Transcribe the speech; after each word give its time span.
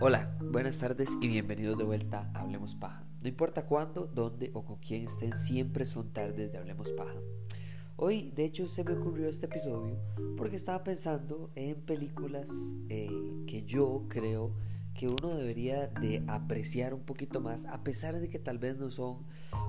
Hola, 0.00 0.36
buenas 0.40 0.78
tardes 0.78 1.10
y 1.20 1.28
bienvenidos 1.28 1.76
de 1.76 1.84
vuelta 1.84 2.30
a 2.34 2.40
Hablemos 2.40 2.74
Paja. 2.74 3.04
No 3.20 3.28
importa 3.28 3.66
cuándo, 3.66 4.06
dónde 4.06 4.50
o 4.54 4.64
con 4.64 4.76
quién 4.76 5.04
estén, 5.04 5.34
siempre 5.34 5.84
son 5.84 6.12
tardes 6.12 6.50
de 6.50 6.58
Hablemos 6.58 6.92
Paja. 6.92 7.20
Hoy, 8.04 8.32
de 8.34 8.44
hecho, 8.44 8.66
se 8.66 8.82
me 8.82 8.94
ocurrió 8.94 9.28
este 9.28 9.46
episodio 9.46 9.96
porque 10.36 10.56
estaba 10.56 10.82
pensando 10.82 11.52
en 11.54 11.80
películas 11.82 12.50
eh, 12.88 13.08
que 13.46 13.62
yo 13.62 14.06
creo 14.08 14.56
que 14.92 15.06
uno 15.06 15.28
debería 15.36 15.86
de 15.86 16.24
apreciar 16.26 16.94
un 16.94 17.02
poquito 17.02 17.40
más, 17.40 17.64
a 17.66 17.84
pesar 17.84 18.18
de 18.18 18.28
que 18.28 18.40
tal 18.40 18.58
vez 18.58 18.76
no 18.76 18.90
son 18.90 19.18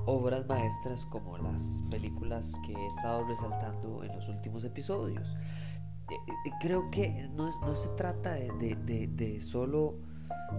obras 0.08 0.48
maestras 0.48 1.06
como 1.06 1.38
las 1.38 1.84
películas 1.92 2.60
que 2.66 2.74
he 2.74 2.88
estado 2.88 3.24
resaltando 3.28 4.04
en 4.04 4.16
los 4.16 4.28
últimos 4.30 4.64
episodios. 4.64 5.36
Eh, 6.10 6.16
eh, 6.48 6.52
creo 6.60 6.90
que 6.90 7.30
no, 7.36 7.52
se 7.76 7.90
trata 7.90 8.34
de 8.34 9.42
solo 9.42 10.00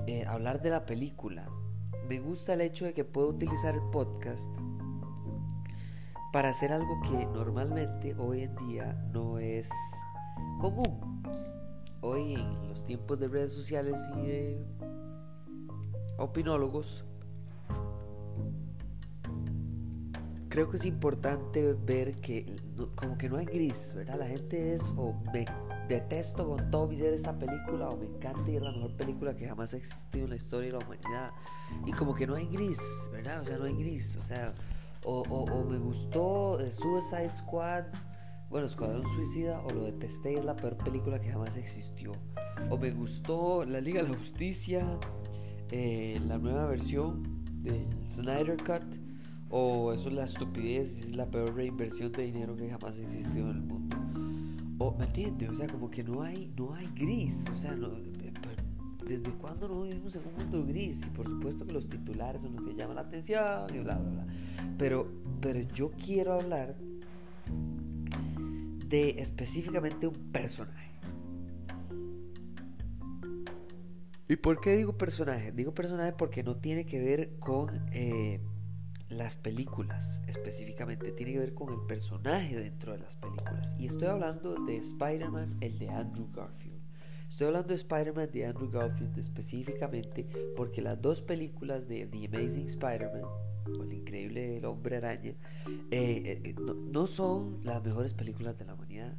eh, 0.07 0.25
hablar 0.29 0.63
de 0.63 0.71
la 0.71 0.87
película. 0.87 1.49
Me 2.09 2.21
gusta 2.21 2.55
el 2.55 2.61
hecho 2.61 2.85
de 2.85 2.95
que 2.95 3.03
puedo 3.05 3.31
utilizar 3.31 3.75
el 3.75 3.83
podcast 3.91 4.55
para 6.35 6.49
hacer 6.49 6.73
algo 6.73 7.01
que 7.01 7.27
normalmente 7.27 8.17
hoy 8.19 8.43
en 8.43 8.57
día 8.57 8.93
no 9.13 9.39
es 9.39 9.71
común. 10.59 11.23
Hoy 12.01 12.35
en 12.35 12.69
los 12.69 12.85
tiempos 12.85 13.21
de 13.21 13.29
redes 13.29 13.53
sociales 13.53 14.01
y 14.17 14.27
de 14.27 14.67
opinólogos, 16.19 17.05
creo 20.49 20.69
que 20.69 20.77
es 20.77 20.85
importante 20.87 21.73
ver 21.73 22.17
que 22.17 22.57
como 22.97 23.17
que 23.17 23.29
no 23.29 23.37
hay 23.37 23.47
gris, 23.47 23.93
¿verdad? 23.95 24.19
La 24.19 24.27
gente 24.27 24.75
es 24.75 24.93
o 24.97 25.15
me 25.33 25.45
detesto 25.89 26.49
con 26.49 26.69
todo 26.69 26.89
mi 26.89 27.01
esta 27.01 27.39
película 27.39 27.91
o 27.91 27.97
me 27.97 28.07
encanta 28.07 28.51
y 28.51 28.57
es 28.57 28.63
la 28.63 28.73
mejor 28.73 28.97
película 28.97 29.35
que 29.35 29.47
jamás 29.47 29.73
ha 29.75 29.77
existido 29.77 30.25
en 30.25 30.31
la 30.31 30.37
historia 30.37 30.73
de 30.73 30.79
la 30.81 30.85
humanidad. 30.85 31.31
Y 31.87 31.93
como 31.93 32.13
que 32.13 32.27
no 32.27 32.35
hay 32.35 32.49
gris, 32.49 33.09
¿verdad? 33.13 33.41
O 33.41 33.45
sea, 33.45 33.57
no 33.57 33.67
hay 33.67 33.75
gris. 33.75 34.17
O 34.17 34.25
sea, 34.25 34.53
o, 35.05 35.65
me 35.69 35.79
gustó 35.79 36.59
Suicide 36.71 37.35
Squad, 37.35 37.85
bueno, 38.51 38.67
Escuadrón 38.67 39.05
Suicida, 39.15 39.61
o 39.61 39.71
lo 39.73 39.85
detesté 39.85 40.35
es 40.35 40.45
la 40.45 40.57
peor 40.57 40.77
película 40.77 41.21
que 41.21 41.31
jamás 41.31 41.57
existió. 41.57 42.13
O 42.71 42.79
me 42.79 42.91
gustó 42.91 43.65
La 43.65 43.81
Liga 43.81 44.03
de 44.03 44.11
la 44.11 44.17
Justicia, 44.17 44.99
eh, 45.71 46.21
la 46.27 46.39
nueva 46.39 46.67
versión 46.67 47.45
del 47.61 47.87
Snyder 48.09 48.57
Cut, 48.57 48.99
o 49.51 49.93
eso 49.93 50.09
es 50.09 50.15
la 50.15 50.25
estupidez 50.25 50.99
es 50.99 51.17
la 51.17 51.31
peor 51.31 51.55
reinversión 51.55 52.11
de 52.13 52.25
dinero 52.25 52.57
que 52.57 52.71
jamás 52.71 52.99
existió 52.99 53.51
en 53.51 53.57
el 53.57 53.63
mundo. 53.63 53.97
O, 54.79 54.97
¿me 54.97 55.05
entiendes? 55.05 55.51
O 55.51 55.55
sea, 55.55 55.67
como 55.69 55.91
que 55.91 56.03
no 56.03 56.23
hay, 56.23 56.53
no 56.57 56.75
hay 56.75 56.89
gris. 56.95 57.49
O 57.53 57.57
sea, 57.57 57.73
eh, 57.73 58.13
¿desde 59.07 59.31
cuándo 59.33 59.69
no 59.69 59.83
vivimos 59.83 60.15
en 60.17 60.23
un 60.27 60.35
mundo 60.35 60.65
gris? 60.67 61.05
Y 61.07 61.11
por 61.11 61.29
supuesto 61.29 61.67
que 61.67 61.73
los 61.73 61.87
titulares 61.89 62.43
son 62.43 62.57
los 62.57 62.65
que 62.65 62.75
llaman 62.75 62.97
la 62.97 63.03
atención 63.03 63.75
y 63.75 63.79
bla, 63.79 63.99
bla, 63.99 64.11
bla. 64.11 64.27
Pero, 64.79 65.11
pero 65.41 65.61
yo 65.61 65.91
quiero 65.93 66.35
hablar 66.35 66.77
de 68.89 69.11
específicamente 69.19 70.07
un 70.07 70.15
personaje. 70.33 70.91
¿Y 74.29 74.37
por 74.37 74.61
qué 74.61 74.77
digo 74.77 74.97
personaje? 74.97 75.53
Digo 75.53 75.75
personaje 75.75 76.13
porque 76.13 76.43
no 76.43 76.57
tiene 76.57 76.87
que 76.87 77.01
ver 77.01 77.39
con... 77.39 77.87
Eh, 77.93 78.41
las 79.09 79.39
películas 79.39 80.23
específicamente, 80.27 81.13
tiene 81.13 81.33
que 81.33 81.39
ver 81.39 81.55
con 81.55 81.73
el 81.73 81.81
personaje 81.87 82.57
dentro 82.57 82.93
de 82.93 82.99
las 82.99 83.17
películas. 83.17 83.75
Y 83.79 83.87
estoy 83.87 84.09
hablando 84.09 84.55
de 84.65 84.77
Spider-Man, 84.77 85.59
el 85.61 85.79
de 85.79 85.91
Andrew 85.91 86.29
Garfield. 86.33 86.74
Estoy 87.35 87.49
hablando 87.49 87.71
de 87.71 87.75
Spider-Man 87.75 88.31
de 88.31 88.47
Andrew 88.47 88.71
Garfield 88.71 89.19
específicamente 89.19 90.25
porque 90.57 90.81
las 90.81 91.03
dos 91.03 91.21
películas 91.21 91.89
de 91.89 92.07
The 92.07 92.27
Amazing 92.27 92.67
Spider-Man, 92.67 93.25
o 93.77 93.83
el 93.83 93.93
increíble 93.93 94.59
el 94.59 94.65
hombre 94.65 94.99
araña, 94.99 95.31
eh, 95.31 95.37
eh, 95.91 96.43
eh, 96.45 96.55
no, 96.57 97.09
son 97.09 97.59
las 97.65 97.83
mejores 97.83 98.15
películas 98.15 98.57
de 98.57 98.67
la 98.67 98.75
humanidad. 98.75 99.17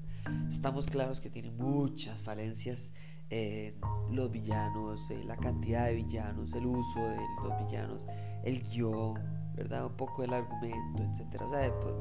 Estamos 0.48 0.86
claros 0.86 1.20
que 1.20 1.30
tienen 1.30 1.58
muchas 1.58 2.22
falencias 2.22 2.94
en 3.30 3.76
los 4.10 4.32
villanos, 4.32 5.12
la 5.26 5.36
cantidad 5.36 5.88
de 5.88 5.96
villanos, 5.96 6.54
el 6.54 6.68
uso 6.68 7.02
de 7.02 7.18
los 7.44 7.66
villanos, 7.66 8.08
el 8.46 8.62
guion, 8.62 9.16
¿verdad? 9.58 9.88
Un 9.88 9.98
poco 9.98 10.24
el 10.24 10.34
argumento, 10.34 11.04
etcétera. 11.04 11.48
O 11.48 11.52
sea, 11.52 11.80
pues, 11.82 11.94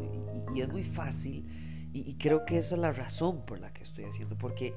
y, 0.54 0.60
es 0.60 0.68
muy 0.68 0.84
fácil 0.84 1.90
y, 1.92 2.14
creo 2.18 2.44
que 2.44 2.58
esa 2.58 2.76
es 2.76 2.80
la 2.80 2.92
razón 2.92 3.44
por 3.44 3.58
la 3.58 3.72
que 3.72 3.82
estoy 3.82 4.04
haciendo, 4.04 4.38
porque 4.38 4.74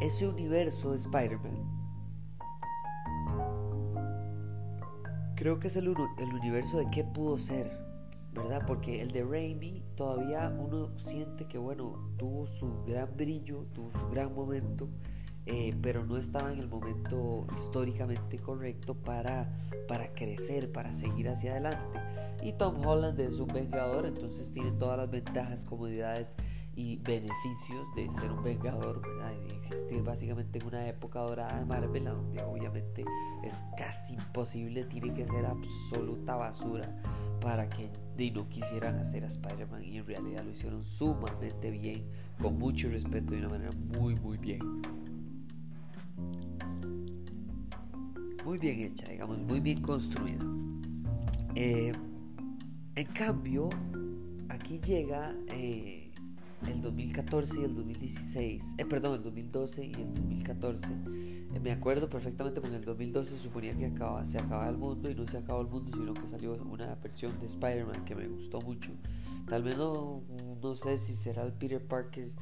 ese 0.00 0.26
universo 0.28 0.90
de 0.90 0.96
Spider-Man 0.96 1.82
creo 5.42 5.58
que 5.58 5.66
es 5.66 5.76
el, 5.76 5.88
el 5.88 6.34
universo 6.34 6.78
de 6.78 6.88
qué 6.90 7.02
pudo 7.02 7.36
ser, 7.36 7.76
¿verdad? 8.32 8.62
Porque 8.64 9.02
el 9.02 9.10
de 9.10 9.24
Raimi 9.24 9.82
todavía 9.96 10.54
uno 10.56 10.96
siente 10.96 11.46
que, 11.48 11.58
bueno, 11.58 12.12
tuvo 12.16 12.46
su 12.46 12.84
gran 12.84 13.16
brillo, 13.16 13.66
tuvo 13.72 13.90
su 13.90 14.08
gran 14.10 14.32
momento 14.34 14.88
eh, 15.44 15.74
pero 15.82 16.06
no 16.06 16.18
estaba 16.18 16.52
en 16.52 16.60
el 16.60 16.68
momento 16.68 17.48
históricamente 17.56 18.38
correcto 18.38 18.94
para, 18.94 19.50
para 19.88 20.14
crecer, 20.14 20.70
para 20.70 20.94
seguir 20.94 21.28
hacia 21.28 21.52
adelante. 21.52 21.98
Y 22.44 22.52
Tom 22.52 22.84
Holland 22.86 23.18
es 23.18 23.40
un 23.40 23.48
vengador, 23.48 24.06
entonces 24.06 24.52
tiene 24.52 24.70
todas 24.72 24.96
las 24.96 25.10
ventajas, 25.10 25.64
comodidades 25.64 26.36
y 26.74 26.96
beneficios 26.96 27.94
de 27.94 28.10
ser 28.10 28.32
un 28.32 28.42
vengador, 28.42 29.02
de 29.02 29.54
existir 29.56 30.02
básicamente 30.02 30.58
en 30.58 30.66
una 30.66 30.88
época 30.88 31.20
dorada 31.20 31.58
de 31.58 31.64
Marvel, 31.64 32.04
donde 32.04 32.42
obviamente 32.42 33.04
es 33.42 33.62
casi 33.76 34.14
imposible, 34.14 34.84
tiene 34.84 35.12
que 35.12 35.26
ser 35.26 35.46
absoluta 35.46 36.36
basura 36.36 37.02
para 37.40 37.68
que 37.68 37.90
no 38.34 38.48
quisieran 38.48 38.96
hacer 38.96 39.24
a 39.24 39.26
Spider-Man 39.26 39.84
y 39.84 39.98
en 39.98 40.06
realidad 40.06 40.44
lo 40.44 40.50
hicieron 40.52 40.84
sumamente 40.84 41.70
bien, 41.70 42.06
con 42.40 42.58
mucho 42.58 42.88
respeto 42.88 43.34
y 43.34 43.40
de 43.40 43.46
una 43.46 43.54
manera 43.54 43.72
muy 43.98 44.14
muy 44.14 44.38
bien. 44.38 44.60
muy 48.44 48.58
bien 48.58 48.80
hecha, 48.80 49.06
digamos, 49.10 49.38
muy 49.38 49.60
bien 49.60 49.80
construida. 49.80 50.44
Eh, 51.54 51.92
en 52.94 53.06
cambio, 53.08 53.68
aquí 54.48 54.78
llega 54.80 55.34
eh, 55.48 56.01
el 56.68 56.82
2014 56.82 57.60
y 57.60 57.64
el 57.64 57.74
2016, 57.74 58.74
eh, 58.78 58.84
perdón, 58.84 59.16
el 59.16 59.22
2012 59.22 59.86
y 59.86 59.92
el 59.92 60.14
2014. 60.14 60.94
me 61.62 61.70
acuerdo 61.70 62.08
perfectamente 62.08 62.60
porque 62.60 62.74
en 62.74 62.80
el 62.80 62.86
2012 62.86 63.30
se 63.30 63.38
suponía 63.38 63.76
que 63.76 63.86
acaba, 63.86 64.24
se 64.24 64.38
acababa 64.38 64.68
el 64.68 64.76
mundo 64.76 65.10
y 65.10 65.14
no 65.14 65.26
se 65.26 65.38
acabó 65.38 65.60
el 65.60 65.68
mundo, 65.68 65.90
sino 65.92 66.14
que 66.14 66.26
salió 66.26 66.54
una 66.54 66.94
versión 66.96 67.38
de 67.40 67.46
Spider-Man 67.46 68.04
que 68.04 68.14
me 68.14 68.28
gustó 68.28 68.60
mucho. 68.60 68.92
Tal 69.48 69.62
vez 69.62 69.76
no, 69.76 70.22
no 70.62 70.74
sé 70.76 70.98
si 70.98 71.14
será 71.14 71.42
el 71.42 71.52
Peter 71.52 71.84
Parker, 71.84 72.32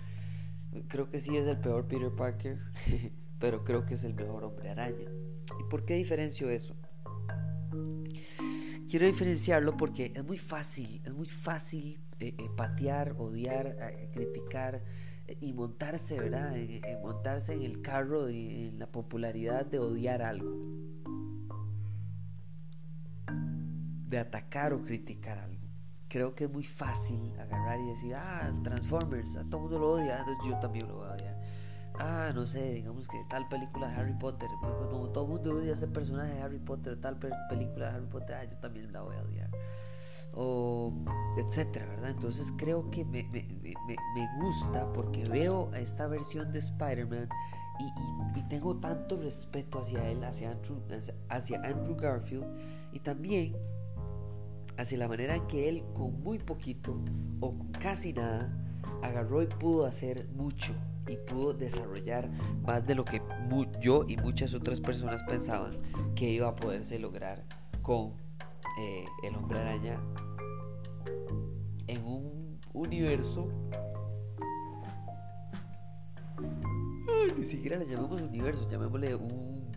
creo 0.89 1.11
que 1.11 1.19
sí 1.19 1.37
es 1.37 1.47
el 1.47 1.59
peor 1.59 1.87
Peter 1.87 2.11
Parker, 2.15 2.59
pero 3.39 3.65
creo 3.65 3.85
que 3.85 3.95
es 3.95 4.05
el 4.05 4.15
mejor 4.15 4.45
hombre 4.45 4.71
araña. 4.71 5.11
¿Y 5.59 5.69
por 5.69 5.85
qué 5.85 5.95
diferencio 5.95 6.51
eso? 6.51 6.77
Quiero 8.91 9.07
diferenciarlo 9.07 9.77
porque 9.77 10.11
es 10.17 10.25
muy 10.25 10.37
fácil, 10.37 11.01
es 11.05 11.15
muy 11.15 11.29
fácil 11.29 12.01
eh, 12.19 12.35
eh, 12.37 12.51
patear, 12.57 13.15
odiar, 13.19 13.77
eh, 13.79 14.11
criticar 14.13 14.83
y 15.41 15.53
montarse, 15.53 16.19
¿verdad? 16.19 16.57
montarse 17.01 17.53
en 17.53 17.63
el 17.63 17.83
carro 17.83 18.29
y 18.29 18.67
en 18.67 18.81
la 18.81 18.91
popularidad 18.91 19.65
de 19.65 19.79
odiar 19.79 20.23
algo. 20.23 20.51
De 24.09 24.19
atacar 24.19 24.73
o 24.73 24.83
criticar 24.83 25.39
algo. 25.39 25.63
Creo 26.09 26.35
que 26.35 26.45
es 26.45 26.51
muy 26.51 26.65
fácil 26.65 27.33
agarrar 27.39 27.79
y 27.79 27.87
decir, 27.91 28.17
ah, 28.17 28.53
Transformers, 28.65 29.37
a 29.37 29.45
todo 29.45 29.59
el 29.59 29.63
mundo 29.63 29.79
lo 29.79 29.91
odia, 29.93 30.19
entonces 30.19 30.45
yo 30.49 30.59
también 30.59 30.89
lo 30.89 30.97
voy 30.97 31.07
a 31.07 31.13
odiar 31.13 31.30
ah, 32.01 32.33
no 32.35 32.47
sé, 32.47 32.75
digamos 32.75 33.07
que 33.07 33.23
tal 33.29 33.49
película 33.49 33.89
de 33.89 33.95
Harry 33.95 34.15
Potter, 34.15 34.49
como 34.91 35.09
todo 35.11 35.25
el 35.25 35.31
mundo 35.31 35.57
odia 35.57 35.75
ese 35.75 35.87
personaje 35.87 36.35
de 36.35 36.43
Harry 36.43 36.59
Potter, 36.59 37.01
tal 37.01 37.19
película 37.19 37.91
de 37.91 37.97
Harry 37.97 38.07
Potter, 38.07 38.37
ah, 38.37 38.45
yo 38.45 38.57
también 38.57 38.93
la 38.93 39.03
voy 39.03 39.17
a 39.17 39.23
odiar. 39.23 39.51
O 40.33 40.93
etcétera, 41.37 41.87
¿verdad? 41.87 42.11
Entonces 42.11 42.53
creo 42.57 42.91
que 42.91 43.05
me, 43.05 43.25
me, 43.25 43.43
me, 43.63 43.97
me 44.15 44.29
gusta 44.41 44.93
porque 44.93 45.25
veo 45.25 45.73
esta 45.75 46.07
versión 46.07 46.53
de 46.53 46.61
Spider-Man 46.61 47.29
y, 47.81 48.39
y, 48.39 48.43
tengo 48.49 48.77
tanto 48.77 49.17
respeto 49.17 49.81
hacia 49.81 50.09
él, 50.09 50.23
hacia 50.23 50.53
Andrew, 50.53 50.83
hacia 51.29 51.61
Andrew 51.63 51.97
Garfield 51.97 52.47
y 52.93 53.01
también 53.01 53.57
hacia 54.77 54.99
la 54.99 55.09
manera 55.09 55.35
en 55.35 55.47
que 55.47 55.69
él 55.69 55.85
con 55.95 56.23
muy 56.23 56.39
poquito 56.39 56.95
o 57.41 57.55
casi 57.81 58.13
nada 58.13 58.53
agarró 59.03 59.43
y 59.43 59.47
pudo 59.47 59.87
hacer 59.87 60.29
mucho 60.29 60.75
y 61.07 61.17
pudo 61.17 61.53
desarrollar 61.53 62.31
más 62.63 62.87
de 62.87 62.95
lo 62.95 63.05
que 63.05 63.21
yo 63.81 64.05
y 64.09 64.17
muchas 64.17 64.55
otras 64.55 64.81
personas 64.81 65.23
pensaban 65.23 65.79
que 66.15 66.31
iba 66.31 66.49
a 66.49 66.57
poderse 66.57 66.99
lograr 66.99 67.45
con 67.83 68.15
eh, 68.79 69.05
el 69.23 69.35
hombre 69.35 69.59
araña 69.59 70.01
en 71.87 72.05
un 72.05 72.59
universo. 72.73 73.49
Ni 77.37 77.45
siquiera 77.45 77.77
le 77.77 77.87
llamemos 77.87 78.21
universo 78.21 78.69
llamémosle 78.69 79.15
un 79.15 79.73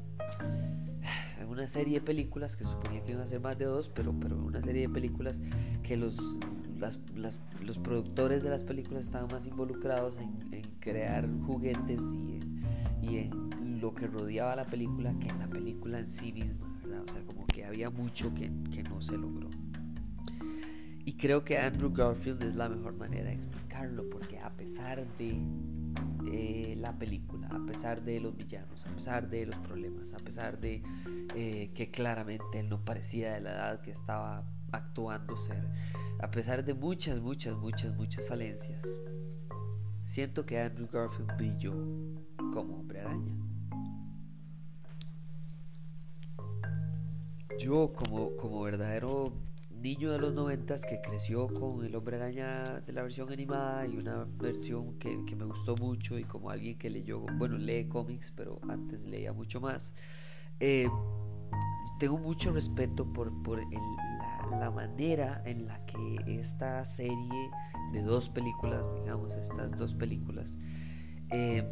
una 1.54 1.68
serie 1.68 2.00
de 2.00 2.06
películas 2.06 2.58
que 2.58 2.66
suponía 2.66 3.04
que 3.04 3.12
iban 3.12 3.24
a 3.24 3.28
ser 3.28 3.40
más 3.40 3.58
de 3.58 3.66
dos 3.66 3.90
pero 3.90 4.14
pero 4.20 4.38
una 4.38 4.62
serie 4.62 4.82
de 4.84 4.90
películas 4.90 5.42
que 5.84 5.98
los 5.98 6.40
los 7.62 7.78
productores 7.78 8.44
de 8.44 8.50
las 8.50 8.64
películas 8.64 9.06
estaban 9.06 9.28
más 9.32 9.48
involucrados 9.48 10.20
en, 10.20 10.34
crear 10.80 11.30
juguetes 11.46 12.04
y 13.02 13.18
en, 13.18 13.80
lo 13.80 13.94
que 13.94 14.08
rodeaba 14.08 14.56
la 14.56 14.66
película 14.66 15.14
que 15.20 15.28
en 15.28 15.40
la 15.40 15.48
película 15.48 16.00
en 16.00 16.08
sí 16.08 16.32
misma, 16.32 16.80
¿verdad? 16.82 17.04
O 17.06 17.12
sea, 17.12 17.22
como 17.26 17.46
que 17.46 17.66
había 17.66 17.90
mucho 17.90 18.34
que, 18.34 18.50
no 18.50 19.02
se 19.02 19.18
logró. 19.18 19.50
Y 21.04 21.14
creo 21.14 21.44
que 21.44 21.58
Andrew 21.58 21.92
Garfield 21.92 22.44
es 22.44 22.56
la 22.56 22.70
mejor 22.70 22.96
manera 22.96 23.30
de 23.30 23.36
explicarlo, 23.36 24.10
porque 24.10 24.40
a 24.40 24.52
pesar 24.52 25.06
de 25.18 25.38
eh, 26.32 26.76
la 26.78 26.98
película, 26.98 27.48
a 27.48 27.66
pesar 27.66 28.04
de 28.04 28.20
los 28.20 28.36
villanos, 28.36 28.86
a 28.86 28.90
pesar 28.90 29.30
de 29.30 29.46
los 29.46 29.56
problemas, 29.58 30.14
a 30.14 30.18
pesar 30.18 30.60
de 30.60 30.84
eh, 31.36 31.72
que 31.74 31.92
claramente 31.92 32.60
él 32.60 32.70
no 32.70 32.84
parecía 32.84 33.34
de 33.34 33.42
la 33.42 33.52
edad 33.52 33.82
que 33.82 33.92
estaba 33.92 34.44
actuando 34.72 35.36
ser, 35.36 35.68
a 36.20 36.32
pesar 36.32 36.64
de 36.64 36.74
muchas, 36.74 37.20
muchas, 37.20 37.58
muchas, 37.58 37.96
muchas 37.96 38.26
falencias, 38.26 38.86
siento 40.06 40.46
que 40.46 40.60
Andrew 40.60 40.88
Garfield 40.92 41.36
brilló 41.38 41.74
como 42.54 42.78
hombre 42.78 43.02
araña. 43.02 43.34
Yo 47.60 47.94
como, 47.94 48.36
como 48.36 48.62
verdadero 48.64 49.34
niño 49.84 50.14
de 50.14 50.18
los 50.18 50.34
noventas 50.34 50.86
que 50.86 51.02
creció 51.02 51.50
con 51.50 51.84
el 51.84 51.94
hombre 51.98 52.16
araña 52.16 52.80
de 52.80 52.94
la 52.94 53.02
versión 53.02 53.30
animada 53.34 53.86
y 53.86 53.98
una 53.98 54.26
versión 54.38 54.98
que, 54.98 55.18
me 55.36 55.44
gustó 55.44 55.76
mucho 55.76 56.18
y 56.18 56.24
como 56.24 56.50
alguien 56.50 56.78
que 56.78 56.90
leyó, 56.90 57.20
bueno, 57.20 57.58
lee 57.58 57.90
cómics, 57.90 58.32
pero 58.32 58.62
antes 58.70 59.04
leía 59.04 59.34
mucho 59.34 59.60
más, 59.60 59.94
eh, 60.62 60.88
tengo 62.00 62.18
mucho 62.18 62.54
respeto 62.54 63.12
por, 63.12 63.44
por 63.44 63.60
el, 63.60 63.68
la 64.58 64.72
manera 64.72 65.44
en 65.46 65.68
la 65.68 65.86
que 65.86 66.16
esta 66.28 66.86
serie 66.86 67.52
de 67.92 68.02
dos 68.04 68.30
películas, 68.30 68.86
digamos, 68.96 69.34
estas 69.34 69.78
dos 69.78 69.96
películas, 69.96 70.58
eh, 71.30 71.68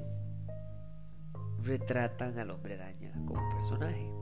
retratan 1.60 2.38
al 2.40 2.50
hombre 2.50 2.74
araña 2.74 3.14
como 3.26 3.50
personaje. 3.52 4.21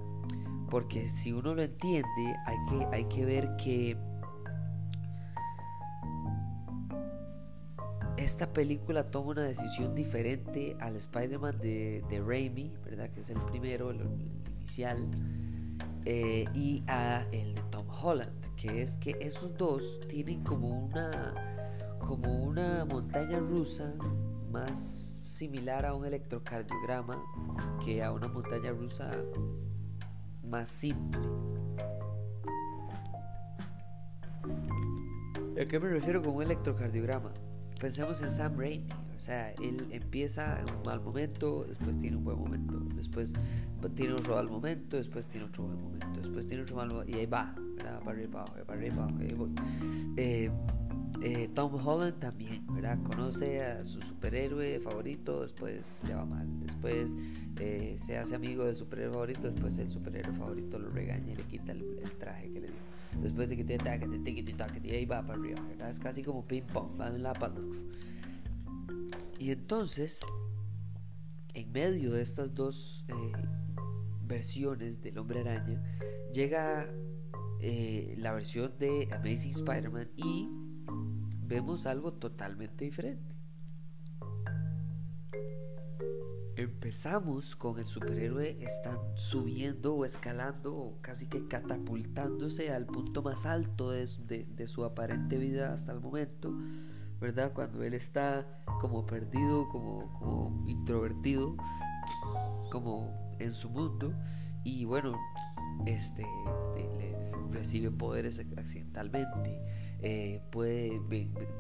Porque 0.70 1.10
si 1.10 1.34
uno 1.34 1.56
lo 1.56 1.64
entiende, 1.64 2.36
hay 2.46 2.58
que, 2.70 2.88
hay 2.92 3.06
que 3.06 3.26
ver 3.26 3.56
que 3.58 3.98
esta 8.18 8.52
película 8.52 9.10
toma 9.10 9.32
una 9.32 9.44
decisión 9.44 9.96
diferente 9.96 10.76
al 10.80 10.96
Spider-Man 10.96 11.58
de, 11.60 12.04
de 12.10 12.22
Raimi, 12.22 12.74
¿verdad? 12.86 13.10
Que 13.10 13.22
es 13.22 13.30
el 13.30 13.42
primero, 13.44 13.92
el, 13.92 14.02
inicial, 14.58 15.10
eh, 16.06 16.46
y 16.54 16.84
a 16.88 17.26
el 17.32 17.56
de 17.56 17.62
Tom 17.72 17.88
Holland 17.90 18.40
que 18.60 18.82
es 18.82 18.98
que 18.98 19.16
esos 19.22 19.58
dos 19.58 20.02
tienen 20.10 20.44
como 20.44 20.68
una 20.70 21.34
como 22.00 22.44
una 22.44 22.84
montaña 22.84 23.40
rusa 23.40 23.94
más 24.52 24.80
similar 24.80 25.86
a 25.86 25.94
un 25.94 26.06
electrocardiograma 26.06 27.24
que 27.84 28.04
a 28.04 28.12
una 28.12 28.28
montaña 28.28 28.72
rusa 28.72 29.10
más 30.50 30.70
simple. 30.70 31.20
¿A 35.60 35.66
qué 35.66 35.80
me 35.80 35.90
refiero 35.90 36.22
con 36.22 36.36
un 36.36 36.44
electrocardiograma? 36.44 37.32
Pensemos 37.80 38.22
en 38.22 38.32
Sam 38.32 38.58
Raimi. 38.58 38.88
O 39.16 39.20
sea, 39.22 39.52
él 39.62 39.86
empieza 39.92 40.58
en 40.62 40.74
un 40.74 40.82
mal 40.86 41.02
momento, 41.02 41.66
después 41.68 42.00
tiene 42.00 42.16
un 42.16 42.24
buen 42.24 42.40
momento, 42.40 42.80
después 42.96 43.34
tiene 43.94 44.14
otro 44.14 44.36
mal 44.36 44.48
momento, 44.48 44.96
después 44.96 45.28
tiene 45.28 45.46
otro 45.46 45.66
buen 45.66 45.82
momento, 45.82 46.22
después 46.22 46.48
tiene 46.48 46.64
otro 46.64 46.78
mal 46.78 46.88
momento, 46.88 47.12
y 47.12 47.20
ahí 47.20 47.26
va, 47.26 47.54
para 47.84 47.98
arriba, 48.12 48.46
para 48.66 48.80
arriba, 48.80 49.08
eh, 50.16 50.50
eh, 51.22 51.50
Tom 51.54 51.76
Holland 51.76 52.20
también, 52.20 52.66
¿verdad? 52.68 52.98
Conoce 53.04 53.62
a 53.62 53.84
su 53.84 54.02
superhéroe 54.02 54.80
favorito, 54.80 55.42
después 55.42 56.02
le 56.08 56.16
va 56.16 56.26
mal. 56.26 56.48
Después 56.62 57.14
eh, 57.60 57.96
se 57.98 58.18
hace 58.18 58.36
amigo 58.36 58.66
del 58.66 58.76
superhéroe 58.76 59.12
favorito, 59.12 59.52
después 59.52 59.78
el 59.80 59.90
superhéroe 59.90 60.34
favorito 60.34 60.80
lo 60.80 60.90
regaña 60.90 61.34
y 61.34 61.36
le 61.36 61.44
quita 61.44 61.74
el, 61.74 61.84
traje 62.18 62.52
que 62.52 62.62
le 62.62 62.68
dio. 62.68 63.22
Después 63.22 63.50
de 63.50 63.58
que 63.58 63.64
te 63.66 63.76
ataque, 63.76 64.08
te 64.08 64.88
y 64.88 64.92
ahí 64.92 65.06
va 65.06 65.22
para 65.22 65.40
arriba, 65.40 65.62
¿verdad? 65.68 65.90
Es 65.90 66.00
casi 66.00 66.24
como 66.24 66.46
ping 66.46 66.64
pong, 66.64 67.00
va 67.00 67.10
de 67.10 67.18
un 67.18 67.24
lado 67.24 67.40
para 67.40 67.54
el 67.56 67.64
otro. 67.66 67.82
Y 69.40 69.52
entonces, 69.52 70.22
en 71.54 71.72
medio 71.72 72.12
de 72.12 72.22
estas 72.22 72.54
dos 72.54 73.06
versiones 74.26 75.02
del 75.02 75.18
hombre 75.18 75.42
araña, 75.42 75.82
llega 76.34 76.88
eh, 77.62 78.16
la 78.18 78.32
versión 78.32 78.74
de 78.80 79.10
Amazing 79.12 79.52
Spider-Man 79.52 80.10
y 80.16 80.48
vemos 81.50 81.88
algo 81.88 82.14
totalmente 82.14 82.86
diferente. 82.86 83.36
Empezamos 86.56 87.56
con 87.56 87.80
el 87.80 87.88
superhéroe 87.88 88.64
están 88.64 89.00
subiendo 89.16 89.96
o 89.96 90.06
escalando 90.06 90.76
o 90.76 91.02
casi 91.02 91.26
que 91.26 91.48
catapultándose 91.48 92.72
al 92.72 92.86
punto 92.86 93.24
más 93.24 93.46
alto 93.46 93.92
de, 93.92 94.08
su 94.68 94.84
aparente 94.86 95.38
vida 95.38 95.74
hasta 95.74 95.92
el 95.92 96.02
momento, 96.02 96.54
¿verdad? 97.20 97.54
Cuando 97.54 97.82
él 97.82 97.94
está 97.94 98.46
como 98.80 99.06
perdido, 99.08 99.70
como, 99.70 100.66
introvertido, 100.68 101.56
como 102.70 103.36
en 103.40 103.52
su 103.52 103.70
mundo 103.70 104.14
y 104.64 104.86
bueno, 104.86 105.18
este, 105.88 106.26
recibe 107.52 107.90
poderes 107.90 108.40
accidentalmente, 108.58 109.58
eh, 110.02 110.42
puede 110.52 111.00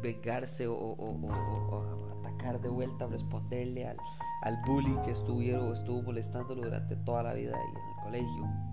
vengarse 0.01 0.67
o, 0.67 2.15
atacar 2.19 2.61
de 2.61 2.69
vuelta, 2.69 3.07
responderle 3.07 3.87
al, 3.87 3.97
al 4.43 4.57
bully 4.65 4.95
que 5.03 5.11
estuvieron, 5.11 5.73
estuvo 5.73 6.01
molestándolo 6.03 6.63
durante 6.63 6.95
toda 6.97 7.23
la 7.23 7.33
vida 7.33 7.51
en 7.51 7.77
el 7.77 8.03
colegio. 8.03 8.69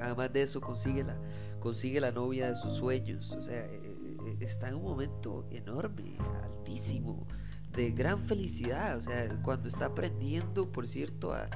Además 0.00 0.32
de 0.32 0.42
eso, 0.42 0.60
consigue 0.60 1.04
la, 1.04 1.16
consigue 1.60 2.00
la 2.00 2.10
novia 2.10 2.48
de 2.48 2.54
sus 2.54 2.74
sueños. 2.74 3.32
O 3.32 3.42
sea, 3.42 3.64
eh, 3.64 3.96
eh, 4.26 4.36
está 4.40 4.68
en 4.68 4.74
un 4.74 4.82
momento 4.82 5.46
enorme, 5.50 6.16
altísimo, 6.42 7.26
de 7.72 7.92
gran 7.92 8.20
felicidad. 8.20 8.96
O 8.96 9.00
sea, 9.00 9.28
cuando 9.42 9.68
está 9.68 9.86
aprendiendo, 9.86 10.70
por 10.70 10.86
cierto, 10.86 11.32
a, 11.32 11.48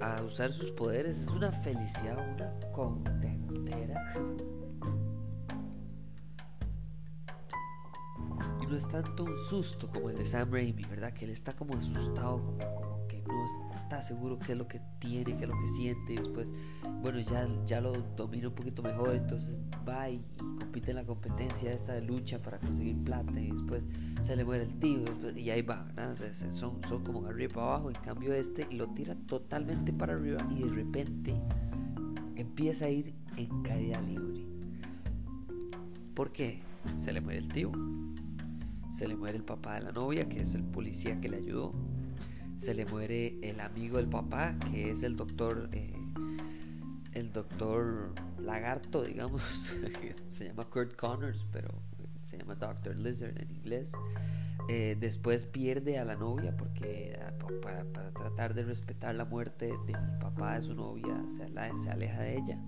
a 0.00 0.22
usar 0.22 0.50
sus 0.50 0.70
poderes 0.70 1.18
es 1.18 1.28
una 1.28 1.52
felicidad, 1.52 2.18
una 2.34 2.52
contentera. 2.72 4.14
No 8.74 8.78
es 8.78 8.88
tanto 8.88 9.22
un 9.22 9.36
susto 9.36 9.88
como 9.88 10.10
el 10.10 10.18
de 10.18 10.26
Sam 10.26 10.50
Raimi, 10.50 10.82
¿verdad? 10.90 11.12
Que 11.12 11.26
él 11.26 11.30
está 11.30 11.52
como 11.52 11.74
asustado, 11.74 12.42
como, 12.42 13.06
que 13.06 13.22
no 13.22 13.46
está 13.76 14.02
seguro 14.02 14.36
qué 14.36 14.50
es 14.50 14.58
lo 14.58 14.66
que 14.66 14.80
tiene, 14.98 15.36
qué 15.36 15.44
es 15.44 15.48
lo 15.48 15.56
que 15.60 15.68
siente. 15.68 16.14
Y 16.14 16.16
después, 16.16 16.52
bueno, 17.00 17.20
ya, 17.20 17.46
ya 17.66 17.80
lo 17.80 17.92
domina 17.92 18.48
un 18.48 18.54
poquito 18.56 18.82
mejor, 18.82 19.14
entonces 19.14 19.62
va 19.88 20.10
y, 20.10 20.20
compite 20.58 20.90
en 20.90 20.96
la 20.96 21.04
competencia 21.04 21.72
esta 21.72 21.92
de 21.92 22.02
lucha 22.02 22.42
para 22.42 22.58
conseguir 22.58 22.96
plata. 23.04 23.40
Y 23.40 23.52
después 23.52 23.86
se 24.22 24.34
le 24.34 24.44
muere 24.44 24.64
el 24.64 24.74
tío, 24.80 25.04
y 25.36 25.50
ahí 25.50 25.62
va, 25.62 25.84
¿verdad? 25.94 26.16
son, 26.32 26.82
son 26.82 27.04
como 27.04 27.26
arriba 27.26 27.54
para 27.54 27.66
abajo. 27.66 27.90
En 27.90 28.02
cambio, 28.02 28.34
este 28.34 28.66
lo 28.72 28.88
tira 28.88 29.14
totalmente 29.14 29.92
para 29.92 30.14
arriba 30.14 30.44
y 30.50 30.64
de 30.64 30.70
repente 30.70 31.40
empieza 32.34 32.86
a 32.86 32.88
ir 32.88 33.14
en 33.36 33.62
caída 33.62 34.00
libre. 34.00 34.44
¿Por 36.12 36.32
qué? 36.32 36.60
Se 36.96 37.12
le 37.12 37.20
muere 37.20 37.38
el 37.38 37.46
tío 37.46 37.70
se 38.94 39.08
le 39.08 39.16
muere 39.16 39.36
el 39.36 39.42
papá 39.42 39.74
de 39.74 39.82
la 39.82 39.92
novia, 39.92 40.28
que 40.28 40.40
es 40.40 40.54
el 40.54 40.62
policía 40.62 41.20
que 41.20 41.28
le 41.28 41.38
ayudó. 41.38 41.74
Se 42.54 42.74
le 42.74 42.86
muere 42.86 43.36
el 43.42 43.58
amigo 43.58 43.96
del 43.96 44.06
papá, 44.06 44.56
que 44.70 44.92
es 44.92 45.02
el 45.02 45.16
doctor, 45.16 45.68
eh, 45.72 45.92
el 47.12 47.32
doctor 47.32 48.14
lagarto, 48.38 49.02
digamos, 49.02 49.42
se 50.30 50.44
llama 50.46 50.62
Kurt 50.70 50.94
Connors, 50.94 51.44
pero 51.50 51.82
se 52.22 52.38
llama 52.38 52.54
Doctor 52.54 52.96
Lizard 52.96 53.36
en 53.42 53.50
inglés. 53.50 53.94
Eh, 54.68 54.96
después 55.00 55.44
pierde 55.44 55.98
a 55.98 56.04
la 56.04 56.14
novia 56.14 56.56
porque 56.56 57.18
ah, 57.20 57.32
para, 57.60 57.84
tratar 58.12 58.54
de 58.54 58.62
respetar 58.62 59.16
la 59.16 59.24
muerte 59.24 59.72
del 59.86 60.18
papá 60.20 60.54
de 60.54 60.62
su 60.62 60.74
novia 60.74 61.24
se, 61.26 61.48
se 61.82 61.90
aleja 61.90 62.20
de 62.20 62.36
ella. 62.36 62.58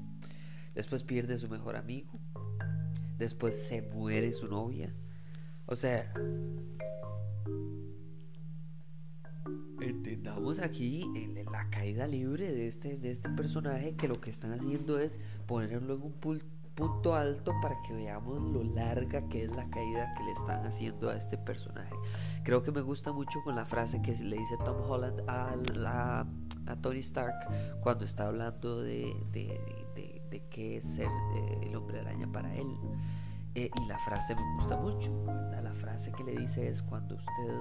Después 0.75 1.05
pierde 1.05 1.35
a 1.35 1.39
su 1.39 1.49
mejor 1.49 1.77
amigo. 1.77 2.19
Después 3.17 3.55
se 3.69 3.81
muere 3.81 4.33
su 4.33 4.49
novia 4.49 4.93
o 5.67 5.77
sea, 5.77 6.13
entendamos 9.81 10.59
aquí 10.59 11.05
la 11.51 11.69
caída 11.71 12.07
libre 12.07 12.53
de 12.53 12.67
este, 12.67 12.97
de 12.97 13.11
este 13.11 13.29
personaje 13.31 13.95
que 13.97 14.09
lo 14.09 14.21
que 14.21 14.31
están 14.31 14.53
haciendo 14.53 14.99
es 14.99 15.21
ponerlo 15.47 15.95
en 15.95 16.03
un 16.03 16.13
punto 16.75 17.15
alto 17.15 17.53
para 17.63 17.81
que 17.83 17.95
veamos 17.95 18.41
lo 18.41 18.63
larga 18.63 19.29
que 19.29 19.45
es 19.45 19.57
la 19.57 19.69
caída 19.71 20.15
que 20.15 20.25
le 20.25 20.33
están 20.33 20.65
haciendo 20.67 21.09
a 21.09 21.17
este 21.17 21.39
personaje. 21.39 21.95
Creo 22.45 22.63
que 22.63 22.71
me 22.71 22.83
gusta 22.83 23.13
mucho 23.13 23.41
con 23.43 23.57
la 23.57 23.65
frase 23.65 24.03
que 24.03 24.15
le 24.15 24.37
dice 24.37 24.57
Tom 24.65 24.77
Holland 24.89 25.23
a, 25.29 26.27
a 26.67 26.77
Tony 26.77 27.01
Stark 27.01 27.81
cuando 27.81 28.05
está 28.05 28.27
hablando 28.27 28.83
de, 28.83 29.15
de, 29.33 29.59
de, 30.31 30.43
qué 30.51 30.77
es 30.77 30.85
ser 30.85 31.09
eh, 31.09 31.61
el 31.63 31.75
hombre 31.77 32.01
araña 32.01 32.31
para 32.31 32.55
él. 32.55 32.67
Eh, 33.57 33.71
y 33.75 33.87
la 33.87 33.99
frase 33.99 34.35
me 34.35 34.43
gusta 34.57 34.77
mucho. 34.77 35.25
La 35.63 35.73
frase 35.73 36.13
que 36.13 36.23
le 36.23 36.33
dice 36.37 36.69
es 36.69 36.83
cuando 36.83 37.17
usted 37.17 37.55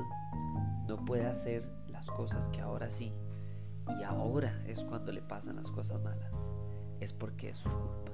no 0.89 0.97
puede 1.05 1.25
hacer 1.25 1.65
las 1.87 2.05
cosas 2.05 2.49
que 2.49 2.59
ahora 2.59 2.89
sí 2.89 3.13
y 3.97 4.03
ahora 4.03 4.61
es 4.67 4.83
cuando 4.83 5.13
le 5.13 5.21
pasan 5.21 5.55
las 5.55 5.71
cosas 5.71 6.01
malas. 6.01 6.53
Es 6.99 7.13
porque 7.13 7.49
es 7.49 7.59
su 7.59 7.69
culpa. 7.69 8.11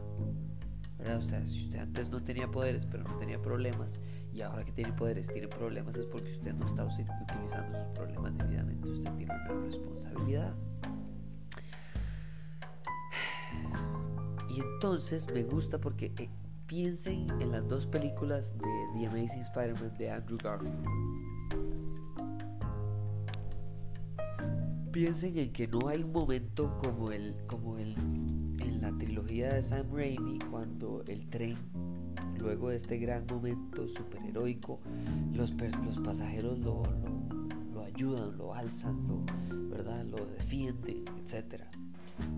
¿verdad? 0.99 1.17
O 1.17 1.21
sea, 1.23 1.43
si 1.43 1.59
usted 1.59 1.79
antes 1.79 2.11
no 2.11 2.23
tenía 2.23 2.51
poderes 2.51 2.85
pero 2.85 3.03
no 3.03 3.17
tenía 3.17 3.41
problemas 3.41 3.99
y 4.31 4.41
ahora 4.41 4.63
que 4.63 4.71
tiene 4.71 4.93
poderes 4.93 5.27
tiene 5.27 5.47
problemas 5.47 5.97
es 5.97 6.05
porque 6.05 6.31
usted 6.31 6.53
no 6.53 6.67
está 6.67 6.85
utilizando 6.85 7.75
sus 7.75 7.87
problemas 7.87 8.37
debidamente, 8.37 8.91
usted 8.91 9.11
tiene 9.13 9.33
una 9.33 9.65
responsabilidad. 9.65 10.53
Y 14.49 14.59
entonces 14.59 15.25
me 15.33 15.43
gusta 15.43 15.79
porque 15.79 16.13
eh, 16.19 16.29
piensen 16.71 17.27
en 17.41 17.51
las 17.51 17.67
dos 17.67 17.85
películas 17.85 18.57
de 18.57 18.65
The 18.93 19.07
Amazing 19.07 19.41
Spider-Man 19.41 19.93
de 19.97 20.09
Andrew 20.09 20.37
Garfield. 20.41 20.85
Piensen 24.93 25.37
en 25.37 25.51
que 25.51 25.67
no 25.67 25.89
hay 25.89 26.01
un 26.01 26.13
momento 26.13 26.77
como 26.81 27.11
el, 27.11 27.35
como 27.45 27.77
el 27.77 27.93
en 28.61 28.79
la 28.79 28.97
trilogía 28.97 29.53
de 29.53 29.61
Sam 29.61 29.85
Raimi 29.91 30.39
cuando 30.49 31.03
el 31.07 31.29
tren, 31.29 31.57
luego 32.39 32.69
de 32.69 32.77
este 32.77 32.97
gran 32.99 33.25
momento 33.29 33.85
superheroico, 33.85 34.79
los, 35.33 35.53
los 35.85 35.99
pasajeros 35.99 36.57
lo, 36.57 36.83
ayudan, 37.83 38.37
lo 38.37 38.55
alzan, 38.55 39.25
¿verdad? 39.69 40.05
lo 40.05 40.25
defienden, 40.25 41.03
etc. 41.17 41.63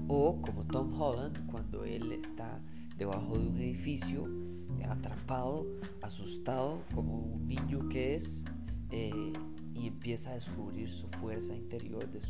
O 0.07 0.41
como 0.41 0.63
Tom 0.63 0.99
Holland 0.99 1.45
cuando 1.51 1.85
él 1.85 2.11
está 2.13 2.59
debajo 3.03 3.37
de 3.37 3.47
un 3.47 3.57
edificio, 3.57 4.29
atrapado, 4.89 5.65
asustado, 6.01 6.81
como 6.93 7.19
un 7.19 7.47
niño 7.47 7.89
que 7.89 8.15
es, 8.15 8.45
eh, 8.91 9.33
y 9.73 9.87
empieza 9.87 10.31
a 10.31 10.35
descubrir 10.35 10.89
su 10.89 11.07
fuerza 11.09 11.53
interior, 11.53 12.09
de 12.09 12.21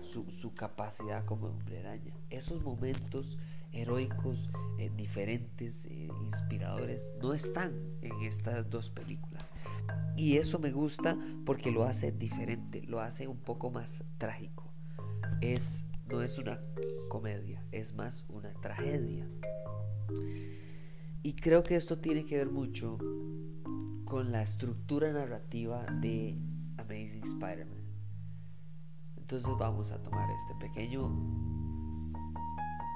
su, 0.00 0.54
capacidad 0.54 1.24
como 1.24 1.46
hombre 1.46 1.78
araña. 1.78 2.14
Esos 2.30 2.62
momentos 2.62 3.38
heroicos, 3.70 4.50
eh, 4.78 4.90
diferentes, 4.96 5.86
eh, 5.86 6.08
inspiradores, 6.24 7.14
no 7.22 7.32
están 7.32 7.72
en 8.00 8.22
estas 8.22 8.68
dos 8.68 8.90
películas. 8.90 9.52
Y 10.16 10.36
eso 10.38 10.58
me 10.58 10.72
gusta 10.72 11.16
porque 11.46 11.70
lo 11.70 11.84
hace 11.84 12.10
diferente, 12.10 12.82
lo 12.82 13.00
hace 13.00 13.28
un 13.28 13.38
poco 13.38 13.70
más 13.70 14.04
trágico. 14.18 14.72
Es, 15.40 15.86
no 16.08 16.22
es 16.22 16.38
una 16.38 16.60
comedia, 17.08 17.64
es 17.70 17.94
más 17.94 18.24
una 18.28 18.52
tragedia. 18.54 19.28
Y 21.22 21.34
creo 21.34 21.62
que 21.62 21.76
esto 21.76 21.98
tiene 21.98 22.24
que 22.24 22.36
ver 22.36 22.50
mucho 22.50 22.98
con 24.04 24.32
la 24.32 24.42
estructura 24.42 25.12
narrativa 25.12 25.86
de 26.00 26.38
Amazing 26.78 27.22
Spider-Man. 27.22 27.82
Entonces 29.16 29.50
vamos 29.58 29.92
a 29.92 30.02
tomar 30.02 30.28
este 30.30 30.54
pequeño 30.56 31.10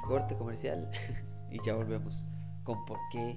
corte 0.06 0.36
comercial 0.36 0.90
y 1.50 1.58
ya 1.64 1.74
volvemos 1.74 2.26
con 2.64 2.84
por 2.84 2.98
qué 3.10 3.36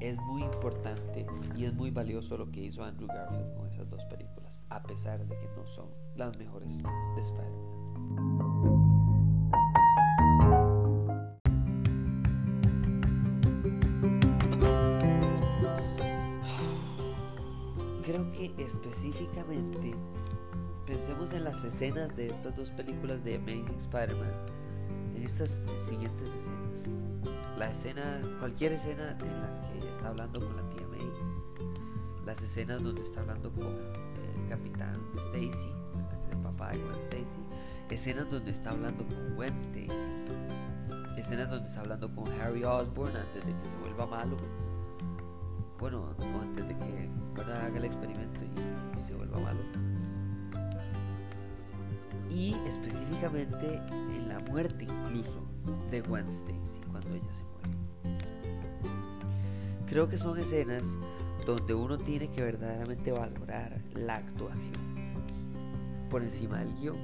es 0.00 0.16
muy 0.16 0.42
importante 0.42 1.26
y 1.54 1.66
es 1.66 1.74
muy 1.74 1.90
valioso 1.90 2.36
lo 2.38 2.50
que 2.50 2.64
hizo 2.64 2.82
Andrew 2.82 3.08
Garfield 3.08 3.54
con 3.54 3.68
esas 3.68 3.88
dos 3.90 4.04
películas, 4.06 4.62
a 4.70 4.82
pesar 4.82 5.26
de 5.26 5.38
que 5.38 5.48
no 5.54 5.66
son 5.66 5.90
las 6.16 6.36
mejores 6.38 6.82
de 7.14 7.20
Spider-Man. 7.20 8.49
Creo 18.10 18.32
que 18.32 18.52
específicamente 18.58 19.94
pensemos 20.84 21.32
en 21.32 21.44
las 21.44 21.62
escenas 21.62 22.16
de 22.16 22.26
estas 22.26 22.56
dos 22.56 22.72
películas 22.72 23.22
de 23.22 23.36
Amazing 23.36 23.76
Spider-Man, 23.76 24.32
en 25.14 25.22
estas 25.22 25.68
siguientes 25.78 26.34
escenas. 26.34 26.88
La 27.56 27.70
escena, 27.70 28.20
cualquier 28.40 28.72
escena 28.72 29.16
en 29.20 29.40
las 29.42 29.60
que 29.60 29.88
está 29.92 30.08
hablando 30.08 30.40
con 30.40 30.56
la 30.56 30.68
tía 30.70 30.88
May, 30.88 31.08
las 32.26 32.42
escenas 32.42 32.82
donde 32.82 33.00
está 33.00 33.20
hablando 33.20 33.52
con 33.52 33.68
el 33.68 34.48
capitán 34.48 35.00
Stacy, 35.16 35.70
el 36.32 36.38
papá 36.38 36.70
de 36.70 36.78
Gwen 36.78 36.96
Stacy, 36.96 37.40
escenas 37.90 38.28
donde 38.28 38.50
está 38.50 38.70
hablando 38.70 39.06
con 39.06 39.36
Gwen 39.36 39.54
Stacy, 39.54 40.08
escenas 41.16 41.48
donde 41.48 41.68
está 41.68 41.82
hablando 41.82 42.12
con 42.12 42.26
Harry 42.40 42.64
Osborn 42.64 43.16
antes 43.16 43.46
de 43.46 43.56
que 43.56 43.68
se 43.68 43.76
vuelva 43.76 44.04
malo. 44.06 44.36
Bueno, 45.78 46.12
antes 46.42 46.66
de 46.66 46.76
que 46.76 47.19
haga 47.48 47.76
el 47.78 47.84
experimento 47.84 48.40
y, 48.44 48.98
se 48.98 49.14
vuelva 49.14 49.38
malo. 49.40 49.60
Y 52.30 52.54
específicamente 52.66 53.76
en 53.86 54.28
la 54.28 54.38
muerte 54.50 54.84
incluso 54.84 55.42
de 55.90 56.00
Gwen 56.00 56.28
Stacy, 56.28 56.80
cuando 56.90 57.14
ella 57.14 57.32
se 57.32 57.44
muere. 57.44 57.70
Creo 59.86 60.08
que 60.08 60.16
son 60.16 60.38
escenas 60.38 60.98
donde 61.46 61.74
uno 61.74 61.98
tiene 61.98 62.30
que 62.30 62.42
verdaderamente 62.42 63.10
valorar 63.10 63.80
la 63.94 64.16
actuación 64.16 64.74
por 66.08 66.22
encima 66.22 66.58
del 66.58 66.74
guion 66.76 66.96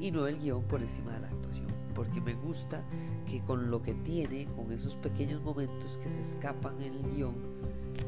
y 0.00 0.10
no 0.10 0.26
el 0.26 0.38
guion 0.38 0.62
por 0.62 0.80
encima 0.80 1.12
de 1.12 1.20
la 1.20 1.28
actuación 1.28 1.66
porque 1.94 2.20
me 2.20 2.34
gusta 2.34 2.82
que 3.26 3.40
con 3.40 3.70
lo 3.70 3.82
que 3.82 3.94
tiene, 3.94 4.46
con 4.56 4.72
esos 4.72 4.96
pequeños 4.96 5.42
momentos 5.42 5.98
que 5.98 6.08
se 6.08 6.20
escapan 6.20 6.80
en 6.82 6.94
el 6.94 7.14
guion, 7.14 7.34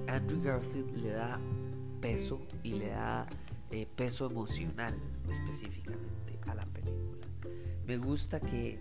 Andrew 0.09 0.43
Garfield 0.43 0.97
le 0.97 1.11
da 1.11 1.41
peso 2.05 2.39
y 2.63 2.75
le 2.75 2.89
da 2.89 3.27
eh, 3.71 3.87
peso 3.97 4.27
emocional 4.27 4.95
específicamente 5.31 6.39
a 6.47 6.55
la 6.55 6.67
película. 6.67 7.27
Me 7.87 7.97
gusta 7.97 8.41
que, 8.41 8.79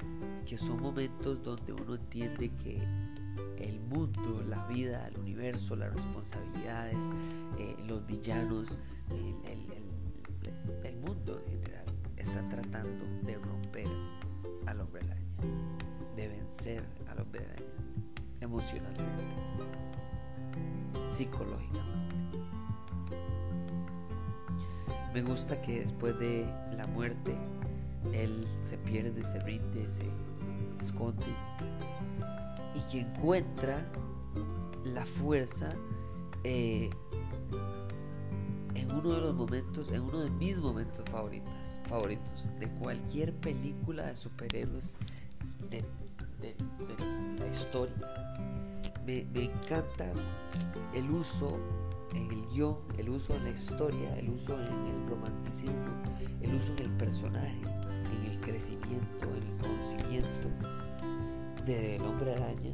son 0.58 0.82
momentos 0.82 1.42
donde 1.42 1.72
uno 1.72 1.96
entiende 1.96 2.52
que 2.52 2.84
el 3.64 3.80
mundo, 3.80 4.44
la 4.48 4.68
vida, 4.68 5.08
el 5.08 5.18
universo, 5.20 5.78
las 5.78 5.94
responsabilidades, 5.94 7.06
eh, 7.58 7.78
los 7.88 8.06
villanos, 8.06 8.78
el, 9.10 10.96
mundo 10.98 11.42
en 11.48 11.60
general 11.60 11.86
está 12.18 12.48
tratando 12.50 13.06
de 13.24 13.36
romper 13.36 13.88
al 14.66 14.82
hombre 14.82 15.02
araña, 15.02 16.16
de 16.16 16.28
vencer 16.28 16.84
al 17.08 17.22
hombre 17.22 17.46
araña 17.46 17.72
emocionalmente 18.42 19.24
psicológicamente. 21.12 22.13
Me 25.14 25.22
gusta 25.22 25.62
que 25.62 25.82
después 25.82 26.18
de 26.18 26.46
la 26.76 26.88
muerte, 26.88 27.36
él 28.14 28.48
se 28.62 28.78
pierde, 28.78 29.24
se 29.24 29.40
rinde, 29.40 29.90
se 29.90 30.04
esconde. 30.82 31.26
Y 32.74 32.92
que 32.92 33.02
encuentra 33.02 33.86
la 34.84 35.06
fuerza 35.06 35.76
eh, 36.44 36.90
en 38.76 38.92
uno 38.92 39.12
de 39.14 39.22
los 39.22 39.36
momentos, 39.36 39.92
en 39.92 40.02
uno 40.02 40.20
de 40.22 40.30
mis 40.32 40.60
momentos 40.60 41.08
favoritos, 41.10 41.54
favoritos 41.88 42.52
de 42.60 42.68
cualquier 42.70 43.34
película 43.34 44.08
de 44.08 44.16
superhéroes 44.16 44.98
de 45.70 45.84
la 47.40 47.48
historia. 47.48 47.94
Me, 49.06 49.26
encanta 49.36 50.12
el 50.94 51.10
uso 51.12 51.58
el 52.16 52.46
guion, 52.48 52.78
el 52.98 53.10
uso 53.10 53.36
en 53.36 53.44
la 53.44 53.50
historia, 53.50 54.18
el 54.18 54.30
uso 54.30 54.60
en 54.60 54.86
el 54.86 55.08
romanticismo, 55.10 56.04
el 56.42 56.56
uso 56.56 56.72
en 56.74 56.80
el 56.80 56.92
personaje, 56.92 57.62
en 58.18 58.32
el 58.32 58.40
crecimiento, 58.42 59.26
en 59.26 59.44
el 59.44 59.58
conocimiento 59.58 60.50
del 61.66 62.02
hombre 62.02 62.34
araña, 62.36 62.74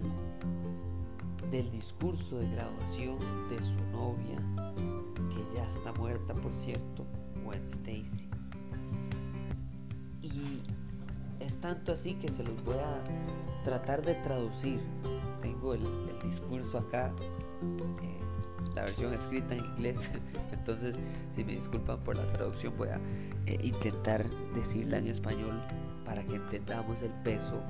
del 1.52 1.70
discurso 1.72 2.40
de 2.40 2.50
graduación 2.50 3.18
de 3.50 3.62
su 3.62 3.80
novia, 3.92 4.38
que 5.30 5.56
ya 5.56 5.68
está 5.68 5.94
muerta, 5.94 6.34
por 6.34 6.54
cierto, 6.54 7.06
Gwen 7.44 7.64
Stacy. 7.66 8.28
Y 10.22 10.62
es 11.40 11.60
tanto 11.60 11.92
así 11.92 12.16
que 12.16 12.30
se 12.30 12.44
los 12.44 12.64
voy 12.64 12.78
a 12.78 13.04
tratar 13.64 14.04
de 14.04 14.16
traducir. 14.16 14.82
Tengo 15.42 15.74
el, 15.74 16.10
discurso 16.24 16.78
acá, 16.78 17.14
la 18.76 18.82
versión 18.82 19.14
escrita 19.14 19.56
en 19.56 19.66
inglés. 19.66 20.12
Entonces, 20.52 21.02
si 21.30 21.44
me 21.44 21.54
disculpan 21.54 22.00
por 22.04 22.16
la 22.16 22.32
traducción, 22.32 22.76
voy 22.78 22.90
a 22.90 23.00
eh, 23.46 23.60
intentar 23.64 24.26
decirla 24.54 24.98
en 24.98 25.08
español 25.08 25.60
para 26.06 26.24
que 26.24 26.36
entendamos 26.36 27.02
el 27.02 27.12
peso 27.24 27.62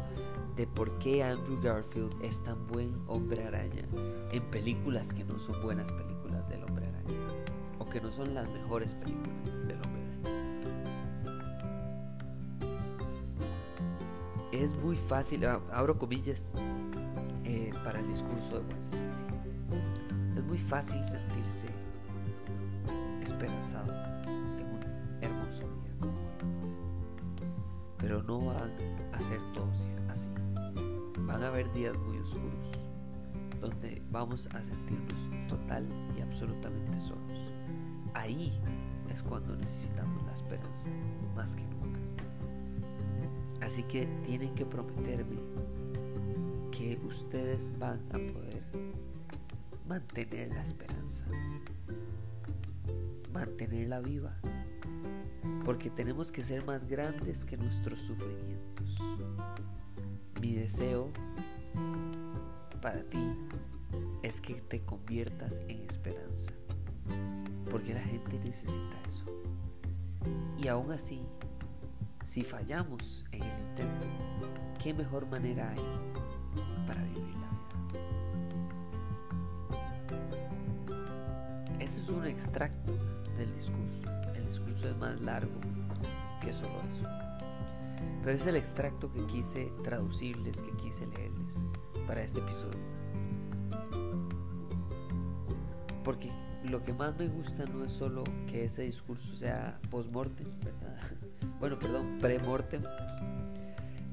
de 0.56 0.68
por 0.68 0.98
qué 1.00 1.24
Andrew 1.24 1.60
Garfield 1.62 2.14
es 2.22 2.44
tan 2.44 2.68
buen 2.68 3.02
hombre 3.08 3.46
araña 3.46 3.86
en 4.32 4.44
películas 4.52 5.14
que 5.14 5.24
no 5.24 5.40
son 5.40 5.62
buenas 5.62 5.92
películas 5.92 6.48
del 6.50 6.64
hombre 6.64 6.86
araña 6.88 7.18
o 7.80 7.88
que 7.88 8.02
no 8.02 8.12
son 8.12 8.34
las 8.34 8.48
mejores 8.50 8.96
películas 8.96 9.46
del 9.68 9.82
hombre 9.82 10.02
araña. 10.02 10.20
Es 14.52 14.76
muy 14.76 14.98
fácil, 14.98 15.46
abro 15.46 15.98
comillas 15.98 16.52
eh, 17.46 17.72
para 17.84 18.00
el 18.00 18.08
discurso 18.10 18.60
de 18.60 18.64
muy 18.64 19.39
fácil 20.60 21.04
sentirse 21.04 21.68
esperanzado 23.22 23.92
en 24.26 24.66
un 24.66 25.22
hermoso 25.22 25.64
día 25.64 25.94
como 26.00 26.14
hoy. 26.14 27.46
Pero 27.98 28.24
no 28.24 28.46
van 28.46 28.72
a 29.14 29.22
ser 29.22 29.40
todos 29.54 29.90
así. 30.10 30.30
Van 31.20 31.44
a 31.44 31.48
haber 31.48 31.72
días 31.74 31.96
muy 31.98 32.18
oscuros 32.18 32.72
donde 33.62 34.02
vamos 34.10 34.48
a 34.54 34.64
sentirnos 34.64 35.28
total 35.48 35.86
y 36.18 36.22
absolutamente 36.22 37.00
solos. 37.00 37.52
Ahí 38.14 38.60
es 39.12 39.22
cuando 39.22 39.56
necesitamos 39.56 40.24
la 40.26 40.34
esperanza, 40.34 40.90
más 41.36 41.56
que 41.56 41.64
nunca. 41.64 42.00
Así 43.62 43.84
que 43.84 44.06
tienen 44.24 44.56
que 44.56 44.66
prometerme 44.66 45.42
que 46.72 47.00
ustedes 47.06 47.72
van 47.78 48.00
a 48.10 48.18
poder 48.34 48.64
mantener 49.90 50.50
la 50.50 50.62
esperanza, 50.62 51.26
mantenerla 53.34 54.00
viva, 54.02 54.36
porque 55.66 55.90
tenemos 55.90 56.32
que 56.32 56.44
ser 56.44 56.64
más 56.64 56.86
grandes 56.86 57.44
que 57.44 57.58
nuestros 57.58 58.00
sufrimientos. 58.00 58.96
Mi 60.40 60.54
deseo 60.54 61.10
para 62.84 63.02
ti 63.02 63.36
es 64.22 64.40
que 64.40 64.62
te 64.62 64.82
conviertas 64.82 65.64
en 65.68 65.80
esperanza, 65.80 66.54
porque 67.72 67.96
la 67.96 68.04
gente 68.04 68.38
necesita 68.44 69.02
eso. 69.08 69.26
Y 70.60 70.68
aún 70.68 70.92
así, 70.92 71.26
si 72.24 72.44
fallamos 72.44 73.26
en 73.32 73.42
el 73.42 73.60
intento, 73.70 74.08
¿qué 74.78 74.94
mejor 74.94 75.28
manera 75.28 75.72
hay 75.72 76.86
para 76.86 77.04
vivir 77.06 77.39
un 82.12 82.26
extracto 82.26 82.94
del 83.38 83.54
discurso. 83.54 84.04
El 84.36 84.46
discurso 84.46 84.90
es 84.90 84.98
más 84.98 85.20
largo 85.22 85.60
que 86.42 86.54
solo 86.54 86.82
eso. 86.88 87.06
Pero 88.24 88.36
es 88.36 88.48
el 88.48 88.56
extracto 88.56 89.12
que 89.12 89.26
quise 89.26 89.72
traducirles, 89.84 90.62
que 90.62 90.72
quise 90.78 91.08
leerles 91.08 91.64
para 92.08 92.22
este 92.22 92.40
episodio. 92.40 92.80
Porque 96.04 96.32
lo 96.64 96.84
que 96.84 96.94
más 96.94 97.18
me 97.18 97.28
gusta 97.28 97.66
no 97.66 97.84
es 97.84 97.92
solo 97.92 98.24
que 98.48 98.66
ese 98.66 98.84
discurso 98.84 99.34
sea 99.36 99.80
post-mortem, 99.90 100.48
¿verdad? 100.60 100.98
Bueno, 101.60 101.78
perdón, 101.78 102.20
pre-mortem. 102.22 102.82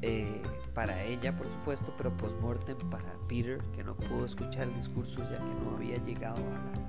Eh, 0.02 0.42
para 0.74 1.04
ella, 1.04 1.36
por 1.36 1.48
supuesto, 1.48 1.94
pero 1.96 2.16
post-mortem 2.16 2.76
para 2.90 3.14
Peter, 3.28 3.58
que 3.74 3.84
no 3.84 3.96
pudo 3.96 4.26
escuchar 4.26 4.64
el 4.64 4.74
discurso 4.74 5.20
ya 5.30 5.38
que 5.38 5.64
no 5.64 5.76
había 5.76 5.96
llegado 6.04 6.36
a 6.36 6.80
la 6.80 6.86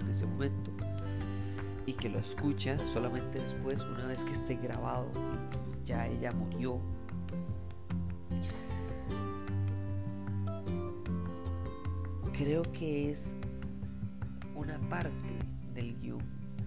en 0.00 0.08
ese 0.10 0.26
momento. 0.26 0.70
Y 1.86 1.94
que 1.94 2.08
lo 2.08 2.18
escucha 2.18 2.78
solamente 2.86 3.38
después, 3.38 3.82
una 3.82 4.06
vez 4.06 4.24
que 4.24 4.32
esté 4.32 4.56
grabado 4.56 5.08
ya 5.84 6.06
ella 6.06 6.32
murió. 6.32 6.80
Creo 12.32 12.62
que 12.72 13.10
es 13.10 13.36
una 14.54 14.78
parte 14.88 15.38
del 15.74 15.96
guion, 15.98 16.22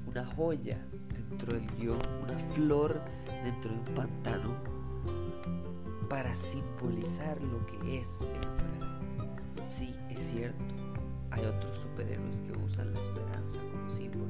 una 0.08 0.26
joya 0.26 0.78
dentro 1.14 1.54
del 1.54 1.68
guion, 1.78 2.00
una 2.24 2.38
flor 2.54 3.02
dentro 3.44 3.72
de 3.72 3.78
un 3.78 3.96
pantano 3.96 4.56
para 6.10 6.34
simbolizar 6.36 7.42
lo 7.42 7.66
que 7.66 8.00
es 8.00 8.30
el. 8.34 9.68
Sí, 9.68 9.96
es 10.10 10.24
cierto, 10.24 10.75
hay 11.36 11.46
otros 11.46 11.78
superhéroes 11.78 12.42
que 12.42 12.58
usan 12.58 12.94
la 12.94 13.02
esperanza 13.02 13.60
como 13.72 13.90
símbolo. 13.90 14.26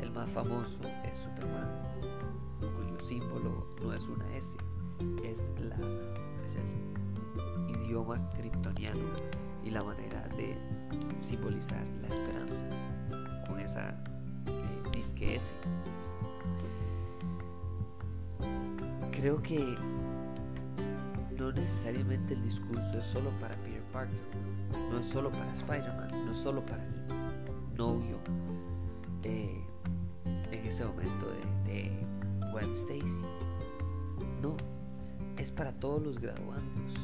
El 0.00 0.12
más 0.12 0.30
famoso 0.30 0.82
es 1.04 1.18
Superman 1.18 1.88
símbolo 3.08 3.66
no 3.80 3.92
es 3.94 4.06
una 4.08 4.36
S, 4.36 4.58
es 5.24 5.48
el 5.56 5.72
idioma 7.68 8.28
kryptoniano 8.32 9.00
y 9.64 9.70
la 9.70 9.82
manera 9.82 10.28
de 10.36 10.56
simbolizar 11.22 11.84
la 12.02 12.08
esperanza 12.08 12.64
con 13.46 13.58
esa 13.60 13.90
eh, 14.46 14.90
disque 14.92 15.36
S. 15.36 15.54
Creo 19.10 19.42
que 19.42 19.76
no 21.36 21.50
necesariamente 21.52 22.34
el 22.34 22.42
discurso 22.42 22.98
es 22.98 23.04
solo 23.04 23.30
para 23.40 23.56
Parker, 23.92 24.18
no 24.90 24.98
es 24.98 25.06
solo 25.06 25.30
para 25.30 25.52
Spider-Man, 25.52 26.26
no 26.26 26.30
es 26.30 26.36
solo 26.36 26.64
para 26.64 26.84
el 26.84 27.76
novio 27.76 28.18
eh, 29.22 29.62
en 30.50 30.66
ese 30.66 30.84
momento 30.84 31.26
de 31.64 31.90
Gwen 32.52 32.70
Stacy. 32.70 33.24
No, 34.42 34.56
es 35.36 35.50
para 35.50 35.72
todos 35.72 36.02
los 36.02 36.20
graduandos, 36.20 36.94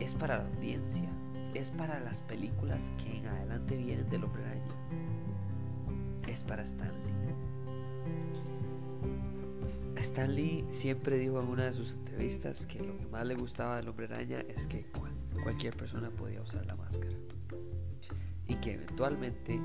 es 0.00 0.14
para 0.14 0.38
la 0.38 0.48
audiencia, 0.48 1.08
es 1.54 1.70
para 1.70 2.00
las 2.00 2.22
películas 2.22 2.90
que 3.02 3.18
en 3.18 3.26
adelante 3.26 3.76
vienen 3.76 4.08
del 4.08 4.24
Hombre 4.24 4.44
Araña, 4.44 4.74
es 6.28 6.42
para 6.44 6.62
Stanley. 6.62 7.18
Stanley 9.96 10.64
siempre 10.68 11.18
dijo 11.18 11.40
en 11.40 11.48
una 11.48 11.64
de 11.64 11.72
sus 11.72 11.92
entrevistas 11.92 12.66
que 12.66 12.80
lo 12.80 12.96
que 12.96 13.06
más 13.06 13.26
le 13.26 13.34
gustaba 13.34 13.76
del 13.76 13.88
Hombre 13.88 14.06
Araña 14.06 14.40
es 14.48 14.66
que 14.66 14.86
cualquier 15.42 15.76
persona 15.76 16.10
podía 16.10 16.42
usar 16.42 16.66
la 16.66 16.76
máscara 16.76 17.14
y 18.46 18.54
que 18.56 18.72
eventualmente, 18.74 19.60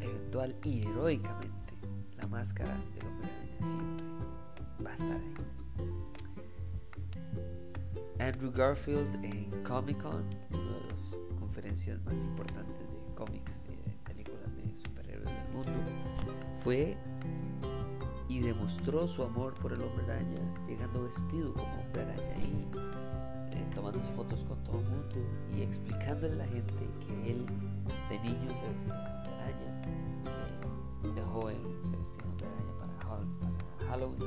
eventual 0.00 0.54
y 0.62 0.82
heroicamente, 0.82 1.74
la 2.16 2.26
máscara 2.26 2.76
del 2.94 3.06
hombre 3.06 3.30
siempre 3.60 4.04
va 4.84 4.90
a 4.90 4.94
estar 4.94 5.12
ahí. 5.12 5.34
Andrew 8.20 8.50
Garfield 8.50 9.24
en 9.24 9.62
Comic 9.62 10.02
Con, 10.02 10.24
una 10.50 10.72
de 10.74 10.92
las 10.92 11.16
conferencias 11.38 12.00
más 12.04 12.20
importantes 12.22 12.78
de 12.78 13.14
cómics 13.14 13.66
y 13.66 13.76
de 13.76 13.96
películas 14.04 14.54
de 14.56 14.76
superhéroes 14.76 15.30
del 15.30 15.48
mundo, 15.54 15.72
fue 16.62 16.96
y 18.28 18.40
demostró 18.40 19.08
su 19.08 19.22
amor 19.22 19.54
por 19.54 19.72
el 19.72 19.80
hombre 19.80 20.04
araña, 20.04 20.40
llegando 20.66 21.04
vestido 21.04 21.54
como 21.54 21.80
hombre 21.80 22.02
araña 22.02 22.36
y 22.44 22.68
tomándose 23.70 24.10
fotos 24.12 24.44
con 24.44 24.62
todo 24.64 24.80
el 24.80 24.86
mundo 24.86 25.16
y 25.56 25.62
explicándole 25.62 26.34
a 26.34 26.36
la 26.36 26.46
gente 26.46 26.72
que 27.06 27.30
él 27.32 27.46
de 28.08 28.18
niño 28.20 28.50
se 28.50 28.68
vestía 28.72 29.18
de 31.14 31.22
joven 31.22 31.56
se 31.82 31.96
vestía 31.96 32.24
de 32.36 32.44
para, 32.78 32.92
para 32.98 33.90
Halloween, 33.90 34.18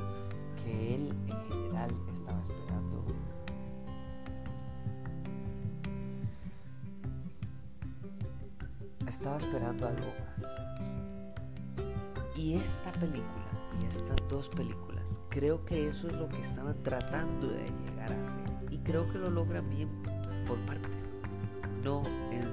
que 0.63 0.95
él 0.95 1.13
en 1.27 1.49
general 1.49 1.91
estaba 2.11 2.41
esperando 2.41 3.05
estaba 9.07 9.37
esperando 9.37 9.87
algo 9.87 10.20
esta 12.61 12.91
película 12.93 13.45
y 13.81 13.85
estas 13.85 14.17
dos 14.29 14.49
películas, 14.49 15.19
creo 15.29 15.65
que 15.65 15.87
eso 15.87 16.07
es 16.07 16.13
lo 16.13 16.29
que 16.29 16.39
estaban 16.39 16.81
tratando 16.83 17.47
de 17.47 17.71
llegar 17.85 18.11
a 18.11 18.23
hacer. 18.23 18.43
Y 18.69 18.77
creo 18.79 19.11
que 19.11 19.17
lo 19.17 19.29
logran 19.29 19.69
bien 19.69 19.89
por 20.47 20.57
partes, 20.65 21.21
no 21.83 22.03
en 22.31 22.49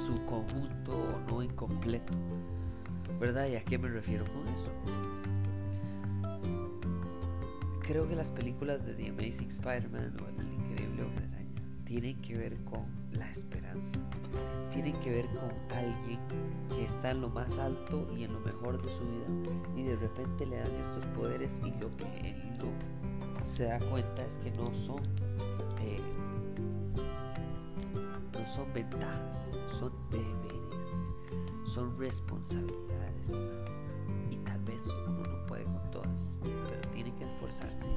su 0.00 0.24
conjunto 0.26 0.92
o 0.92 1.30
no 1.30 1.42
en 1.42 1.54
completo. 1.54 2.12
¿Verdad? 3.20 3.46
¿Y 3.46 3.56
a 3.56 3.64
qué 3.64 3.78
me 3.78 3.88
refiero 3.88 4.24
con 4.32 4.48
eso? 4.48 4.70
Creo 7.82 8.08
que 8.08 8.16
las 8.16 8.30
películas 8.30 8.84
de 8.84 8.94
The 8.94 9.10
Amazing 9.10 9.48
Spider-Man 9.48 10.16
o 10.20 10.28
El 10.28 10.51
tienen 11.92 12.22
que 12.22 12.38
ver 12.38 12.56
con 12.64 12.86
la 13.10 13.30
esperanza. 13.30 13.98
Tienen 14.72 14.98
que 15.00 15.10
ver 15.10 15.26
con 15.26 15.76
alguien 15.76 16.18
que 16.70 16.86
está 16.86 17.10
en 17.10 17.20
lo 17.20 17.28
más 17.28 17.58
alto 17.58 18.08
y 18.16 18.24
en 18.24 18.32
lo 18.32 18.40
mejor 18.40 18.80
de 18.80 18.90
su 18.90 19.02
vida 19.02 19.26
y 19.76 19.82
de 19.82 19.96
repente 19.96 20.46
le 20.46 20.56
dan 20.56 20.74
estos 20.80 21.04
poderes 21.14 21.60
y 21.62 21.70
lo 21.72 21.94
que 21.98 22.30
él 22.30 22.58
no 22.58 23.44
se 23.44 23.64
da 23.64 23.78
cuenta 23.78 24.24
es 24.24 24.38
que 24.38 24.50
no 24.52 24.72
son 24.72 25.02
eh, 25.82 26.00
no 28.32 28.46
son 28.46 28.72
ventajas, 28.72 29.50
son 29.68 29.92
deberes, 30.10 31.12
son 31.64 31.98
responsabilidades. 31.98 33.46
Y 34.30 34.36
tal 34.38 34.62
vez 34.64 34.86
uno 34.86 35.24
no 35.26 35.46
puede 35.46 35.64
con 35.64 35.90
todas, 35.90 36.38
pero 36.42 36.90
tiene 36.90 37.14
que 37.16 37.24
esforzarse 37.24 37.88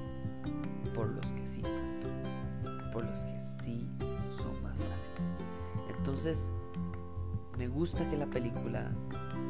por 0.93 1.07
los 1.07 1.31
que 1.31 1.47
sí 1.47 1.61
por 2.95 3.03
los 3.03 3.25
que 3.25 3.39
sí 3.41 3.85
son 4.29 4.63
más 4.63 4.73
fáciles. 4.77 5.43
Entonces, 5.97 6.49
me 7.57 7.67
gusta 7.67 8.09
que 8.09 8.15
la 8.15 8.25
película, 8.25 8.89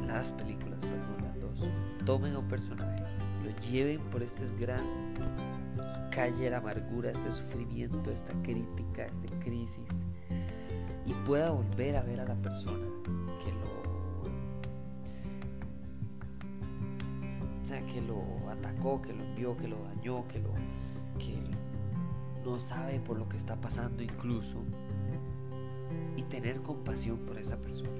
las 0.04 0.32
películas, 0.32 0.84
perdón, 0.84 1.22
las 1.22 1.40
dos, 1.40 1.68
tomen 2.04 2.34
a 2.34 2.40
un 2.40 2.48
personaje, 2.48 3.04
lo 3.44 3.56
lleven 3.70 4.00
por 4.10 4.24
este 4.24 4.44
gran 4.58 4.84
calle 6.10 6.50
la 6.50 6.56
amargura, 6.56 7.10
este 7.10 7.30
sufrimiento, 7.30 8.10
esta 8.10 8.32
crítica, 8.42 9.06
esta 9.06 9.28
crisis, 9.38 10.06
y 11.04 11.12
pueda 11.24 11.52
volver 11.52 11.94
a 11.96 12.02
ver 12.02 12.18
a 12.18 12.24
la 12.24 12.34
persona 12.34 12.86
que 13.44 13.52
lo, 13.52 14.30
o 17.62 17.64
sea, 17.64 17.86
que 17.86 18.00
lo 18.00 18.24
atacó, 18.50 19.00
que 19.00 19.12
lo 19.12 19.22
envió, 19.22 19.56
que 19.56 19.68
lo 19.68 19.76
dañó, 19.84 20.26
que 20.26 20.40
lo, 20.40 20.52
que 21.20 21.38
no 22.46 22.60
sabe 22.60 23.00
por 23.00 23.18
lo 23.18 23.28
que 23.28 23.36
está 23.36 23.60
pasando 23.60 24.04
incluso, 24.04 24.62
y 26.14 26.22
tener 26.22 26.62
compasión 26.62 27.18
por 27.18 27.36
esa 27.38 27.58
persona, 27.58 27.90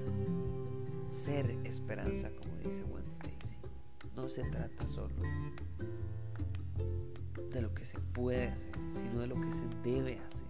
ser 1.09 1.57
esperanza, 1.65 2.31
como 2.31 2.55
dice 2.57 2.83
Gwen 2.83 3.05
Stacy. 3.05 3.57
No 4.15 4.29
se 4.29 4.43
trata 4.45 4.87
solo 4.87 5.13
de 7.51 7.61
lo 7.61 7.73
que 7.73 7.83
se 7.83 7.99
puede 7.99 8.47
hacer, 8.47 8.71
sino 8.89 9.19
de 9.19 9.27
lo 9.27 9.39
que 9.39 9.51
se 9.51 9.65
debe 9.83 10.19
hacer. 10.19 10.47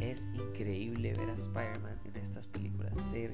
Es 0.00 0.28
increíble 0.34 1.14
ver 1.14 1.30
a 1.30 1.34
Spider-Man 1.34 2.00
en 2.04 2.16
estas 2.16 2.48
películas 2.48 2.98
ser 2.98 3.30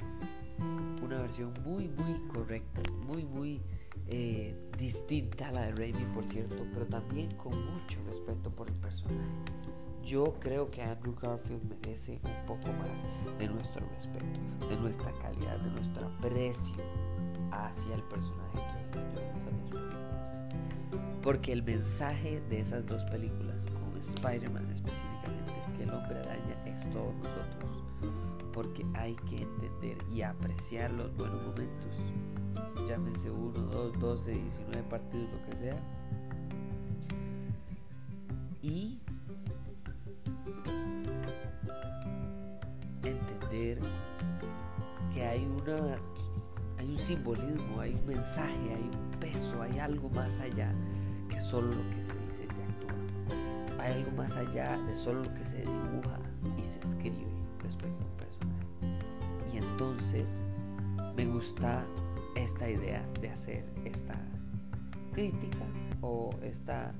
una 1.02 1.18
versión 1.18 1.54
muy, 1.64 1.88
muy 1.88 2.20
correcta, 2.28 2.82
muy, 3.06 3.24
muy 3.24 3.62
eh, 4.10 4.56
distinta 4.76 5.48
a 5.48 5.52
la 5.52 5.62
de 5.62 5.72
Raimi, 5.72 6.04
por 6.14 6.24
cierto, 6.24 6.66
pero 6.72 6.84
también 6.86 7.30
con 7.36 7.52
mucho 7.52 8.00
respeto 8.06 8.50
por 8.50 8.68
el 8.68 8.74
personaje. 8.74 9.20
Yo 10.04 10.34
creo 10.40 10.70
que 10.70 10.82
Andrew 10.82 11.14
Garfield 11.14 11.62
merece 11.62 12.20
un 12.24 12.46
poco 12.46 12.72
más 12.72 13.04
de 13.38 13.46
nuestro 13.46 13.86
respeto, 13.94 14.66
de 14.68 14.76
nuestra 14.78 15.12
calidad, 15.18 15.58
de 15.58 15.70
nuestro 15.70 16.06
aprecio 16.06 16.74
hacia 17.52 17.94
el 17.94 18.02
personaje 18.04 18.58
que 18.92 18.98
en 18.98 19.36
esas 19.36 19.52
dos 19.60 19.70
películas. 19.70 20.42
Porque 21.22 21.52
el 21.52 21.62
mensaje 21.62 22.40
de 22.48 22.60
esas 22.60 22.86
dos 22.86 23.04
películas, 23.04 23.66
con 23.66 24.00
Spider-Man 24.00 24.70
específicamente, 24.72 25.52
es 25.60 25.72
que 25.74 25.84
el 25.84 25.90
hombre 25.90 26.18
araña 26.18 26.64
es 26.66 26.88
todos 26.90 27.14
nosotros. 27.16 27.84
Porque 28.52 28.84
hay 28.94 29.14
que 29.28 29.42
entender 29.42 29.98
y 30.10 30.22
apreciar 30.22 30.90
los 30.90 31.14
buenos 31.16 31.40
momentos. 31.46 31.94
Llámense 32.88 33.30
1, 33.30 33.52
2, 33.52 33.98
12, 33.98 34.32
19 34.32 34.82
partidos, 34.84 35.28
lo 35.32 35.50
que 35.50 35.56
sea. 35.56 35.76
Y 38.62 39.00
entender 43.02 43.78
que 45.12 45.24
hay 45.24 45.46
una 45.46 45.98
hay 46.78 46.88
un 46.88 46.96
simbolismo, 46.96 47.80
hay 47.80 47.94
un 47.94 48.06
mensaje, 48.06 48.74
hay 48.74 48.90
un 48.90 49.20
peso, 49.20 49.60
hay 49.60 49.78
algo 49.78 50.08
más 50.08 50.40
allá 50.40 50.72
que 51.28 51.38
solo 51.38 51.68
lo 51.68 51.90
que 51.94 52.02
se 52.02 52.14
dice 52.26 52.44
y 52.44 52.48
se 52.48 52.62
actúa. 52.62 52.94
Hay 53.78 53.92
algo 53.92 54.12
más 54.12 54.36
allá 54.36 54.78
de 54.78 54.94
solo 54.94 55.24
lo 55.24 55.34
que 55.34 55.44
se 55.44 55.58
dibuja 55.58 56.18
y 56.58 56.62
se 56.62 56.80
escribe 56.80 57.26
respecto 57.62 58.02
a 58.02 58.06
un 58.06 58.16
personaje. 58.16 58.66
Y 59.52 59.58
entonces 59.58 60.46
me 61.16 61.26
gusta 61.26 61.84
esta 62.42 62.68
idea 62.68 63.06
de 63.20 63.30
hacer 63.30 63.64
esta 63.84 64.18
crítica 65.12 65.66
o 66.00 66.30
esta 66.42 66.94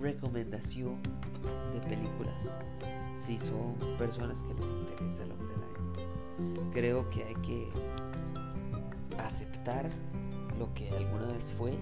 recomendación 0.00 1.02
de 1.72 1.80
películas 1.88 2.58
si 3.14 3.38
son 3.38 3.74
personas 3.98 4.42
que 4.42 4.52
les 4.54 4.68
interesa 4.68 5.22
el 5.24 5.32
hombre 5.32 5.54
araña. 5.54 6.70
Creo 6.72 7.08
que 7.08 7.24
hay 7.24 7.34
que 7.36 7.68
aceptar 9.18 9.88
lo 10.58 10.72
que 10.74 10.90
alguna 10.90 11.28
vez 11.28 11.50
fue, 11.50 11.78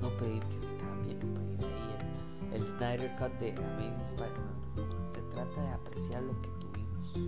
no 0.00 0.16
pedir 0.16 0.42
que 0.44 0.58
se 0.58 0.76
cambie, 0.76 1.14
no 1.14 1.34
pedir 1.34 1.64
ahí 1.64 2.52
el, 2.52 2.60
el 2.60 2.64
Snyder 2.64 3.16
Cut 3.16 3.32
de 3.40 3.52
Amazing 3.52 4.04
Spider-Man. 4.04 5.08
Se 5.08 5.20
trata 5.22 5.62
de 5.62 5.68
apreciar 5.70 6.22
lo 6.22 6.40
que 6.40 6.48
tuvimos. 6.60 7.18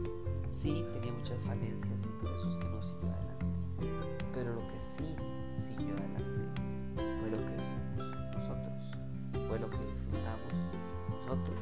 Sí, 0.51 0.85
tenía 0.93 1.13
muchas 1.13 1.41
falencias 1.43 2.05
y 2.05 2.09
por 2.23 2.33
eso 2.33 2.49
es 2.49 2.57
que 2.57 2.65
no 2.67 2.81
siguió 2.81 3.11
adelante. 3.11 3.47
Pero 4.35 4.55
lo 4.55 4.67
que 4.69 4.81
sí 4.81 5.15
siguió 5.57 5.95
adelante 5.95 6.63
fue 7.21 7.31
lo 7.31 7.39
que 7.39 7.53
vivimos 7.53 8.35
nosotros, 8.35 8.97
fue 9.49 9.59
lo 9.59 9.71
que 9.71 9.79
disfrutamos 9.79 10.73
nosotros, 11.11 11.61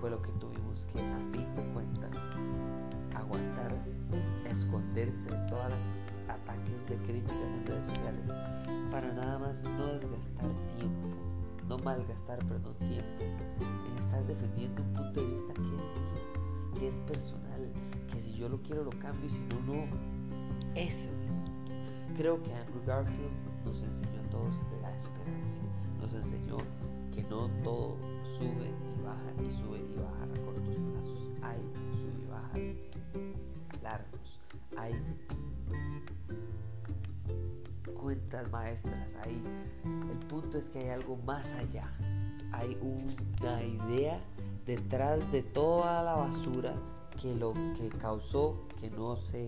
fue 0.00 0.10
lo 0.10 0.22
que 0.22 0.32
tuvimos 0.32 0.86
que 0.86 1.00
a 1.00 1.18
fin 1.32 1.54
de 1.54 1.62
cuentas 1.72 2.18
aguantar, 3.14 3.74
esconderse 4.44 5.30
de 5.30 5.48
todas 5.48 5.70
las 5.70 6.02
ataques 6.28 6.88
de 6.88 6.96
críticas 6.96 7.36
en 7.36 7.66
redes 7.66 7.84
sociales 7.86 8.30
para 8.90 9.12
nada 9.12 9.38
más 9.38 9.64
no 9.64 9.86
desgastar 9.86 10.50
tiempo, 10.76 11.08
no 11.68 11.78
malgastar, 11.78 12.38
perdón, 12.46 12.74
tiempo 12.78 13.24
en 13.86 13.98
estar 13.98 14.24
defendiendo 14.26 14.82
un 14.82 14.92
punto 14.94 15.20
de 15.20 15.26
vista 15.26 15.52
que 15.54 15.60
es 15.60 15.68
mío, 15.68 16.78
que 16.78 16.88
es 16.88 16.98
personal, 17.00 17.70
que 18.10 18.20
si 18.20 18.32
yo 18.34 18.48
lo 18.48 18.60
quiero 18.62 18.84
lo 18.84 18.90
cambio 18.98 19.26
y 19.26 19.30
si 19.30 19.40
no, 19.42 19.60
no. 19.60 19.84
Ese 20.74 21.08
es. 21.08 21.39
Creo 22.16 22.42
que 22.42 22.52
Andrew 22.54 22.82
Garfield 22.86 23.32
nos 23.64 23.82
enseñó 23.82 24.20
a 24.20 24.30
todos 24.30 24.64
la 24.82 24.94
esperanza, 24.94 25.62
nos 26.00 26.14
enseñó 26.14 26.56
que 27.12 27.22
no 27.24 27.48
todo 27.62 27.96
sube 28.24 28.68
y 28.68 29.02
baja 29.02 29.32
y 29.46 29.50
sube 29.50 29.78
y 29.78 29.96
baja 29.96 30.24
a 30.24 30.44
cortos 30.44 30.76
plazos. 30.92 31.32
Hay 31.42 31.58
sub 31.94 32.12
y 32.22 32.26
bajas 32.30 32.66
largos, 33.82 34.40
hay 34.76 34.94
cuentas 38.00 38.50
maestras, 38.50 39.16
hay, 39.16 39.42
el 40.10 40.18
punto 40.26 40.58
es 40.58 40.70
que 40.70 40.78
hay 40.80 40.88
algo 40.90 41.16
más 41.16 41.52
allá, 41.54 41.90
hay 42.52 42.78
una 42.80 43.62
idea 43.62 44.20
detrás 44.66 45.30
de 45.32 45.42
toda 45.42 46.02
la 46.02 46.14
basura 46.14 46.74
que 47.20 47.34
lo 47.34 47.52
que 47.52 47.90
causó 47.98 48.66
que 48.80 48.90
no 48.90 49.14
se 49.16 49.46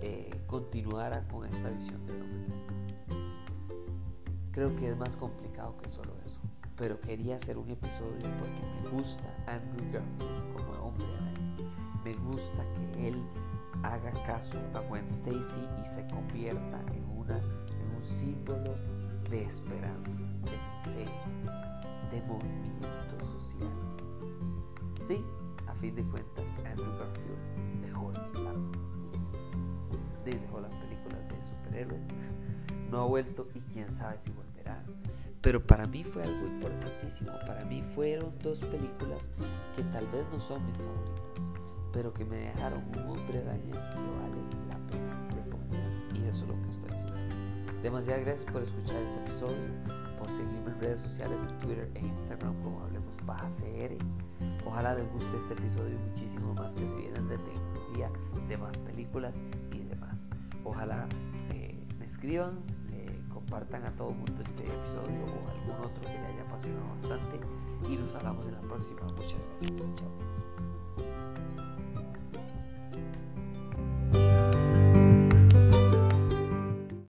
eh, 0.00 0.30
continuara 0.46 1.26
con 1.28 1.46
esta 1.46 1.70
visión 1.70 2.04
del 2.06 2.22
hombre. 2.22 2.52
Creo 4.50 4.74
que 4.74 4.90
es 4.90 4.96
más 4.96 5.16
complicado 5.16 5.76
que 5.78 5.88
solo 5.88 6.14
eso, 6.26 6.40
pero 6.76 7.00
quería 7.00 7.36
hacer 7.36 7.56
un 7.56 7.70
episodio 7.70 8.28
porque 8.38 8.62
me 8.82 8.90
gusta 8.90 9.34
Andrew 9.46 9.84
Garfield 9.92 10.54
como 10.54 10.72
hombre 10.88 11.06
araña. 11.06 12.02
Me 12.04 12.14
gusta 12.14 12.64
que 12.74 13.08
él 13.08 13.22
haga 13.84 14.10
caso 14.24 14.58
a 14.74 14.80
Gwen 14.80 15.06
Stacy 15.06 15.62
y 15.80 15.84
se 15.84 16.06
convierta 16.08 16.80
en, 16.92 17.08
una, 17.08 17.38
en 17.38 17.94
un 17.94 18.02
símbolo 18.02 18.74
de 19.30 19.44
esperanza, 19.44 20.24
de 20.44 20.50
fe, 20.90 21.06
de 22.10 22.22
movimiento 22.22 23.22
social. 23.22 23.70
Sí, 25.00 25.24
a 25.66 25.74
fin 25.74 25.94
de 25.94 26.04
cuentas, 26.04 26.58
Andrew 26.66 26.92
Garfield 26.98 27.81
dejó, 28.10 28.52
dejó 30.24 30.60
las 30.60 30.74
películas 30.74 31.28
de 31.28 31.42
superhéroes, 31.42 32.04
no 32.90 33.00
ha 33.00 33.06
vuelto 33.06 33.48
y 33.54 33.60
quién 33.60 33.90
sabe 33.90 34.18
si 34.18 34.30
volverá. 34.30 34.82
Pero 35.40 35.66
para 35.66 35.86
mí 35.86 36.04
fue 36.04 36.22
algo 36.22 36.46
importantísimo. 36.46 37.32
Para 37.46 37.64
mí 37.64 37.82
fueron 37.94 38.32
dos 38.42 38.60
películas 38.60 39.30
que 39.74 39.82
tal 39.84 40.06
vez 40.06 40.24
no 40.32 40.40
son 40.40 40.64
mis 40.64 40.76
favoritas, 40.76 41.50
pero 41.92 42.14
que 42.14 42.24
me 42.24 42.36
dejaron 42.36 42.84
un 42.96 43.08
hombre 43.08 43.40
araña 43.40 43.92
que 43.92 43.98
vale 43.98 44.42
la 44.68 44.78
pena 44.86 45.28
recomendar. 45.34 45.90
Y 46.14 46.28
eso 46.28 46.44
es 46.44 46.48
lo 46.48 46.62
que 46.62 46.70
estoy 46.70 46.90
haciendo. 46.90 47.20
Demasiadas 47.82 48.24
gracias 48.24 48.52
por 48.52 48.62
escuchar 48.62 49.02
este 49.02 49.18
episodio, 49.18 49.58
por 50.16 50.30
seguirme 50.30 50.70
en 50.70 50.80
redes 50.80 51.00
sociales, 51.00 51.42
en 51.42 51.58
Twitter 51.58 51.90
e 51.96 52.06
Instagram 52.06 52.54
como 52.62 52.80
Hablemos 52.82 53.18
Baja 53.26 53.48
CR. 53.48 53.96
Ojalá 54.64 54.94
les 54.94 55.12
guste 55.12 55.36
este 55.36 55.54
episodio 55.54 55.98
muchísimo 56.08 56.54
más 56.54 56.76
que 56.76 56.86
se 56.86 56.94
vienen 56.94 57.26
de 57.26 57.38
de 58.48 58.56
más 58.56 58.78
películas 58.78 59.42
y 59.72 59.80
demás. 59.80 60.30
Ojalá 60.64 61.08
eh, 61.50 61.78
me 61.98 62.06
escriban, 62.06 62.60
compartan 63.32 63.84
a 63.84 63.90
todo 63.96 64.10
el 64.10 64.16
mundo 64.16 64.42
este 64.42 64.64
episodio 64.64 65.24
o 65.24 65.48
algún 65.48 65.84
otro 65.84 66.04
que 66.04 66.12
le 66.12 66.26
haya 66.26 66.42
apasionado 66.42 66.88
bastante 66.88 67.40
y 67.88 67.96
nos 67.96 68.14
hablamos 68.14 68.46
en 68.46 68.54
la 68.54 68.60
próxima. 68.60 69.02
Muchas 69.02 69.36
gracias. 69.60 70.41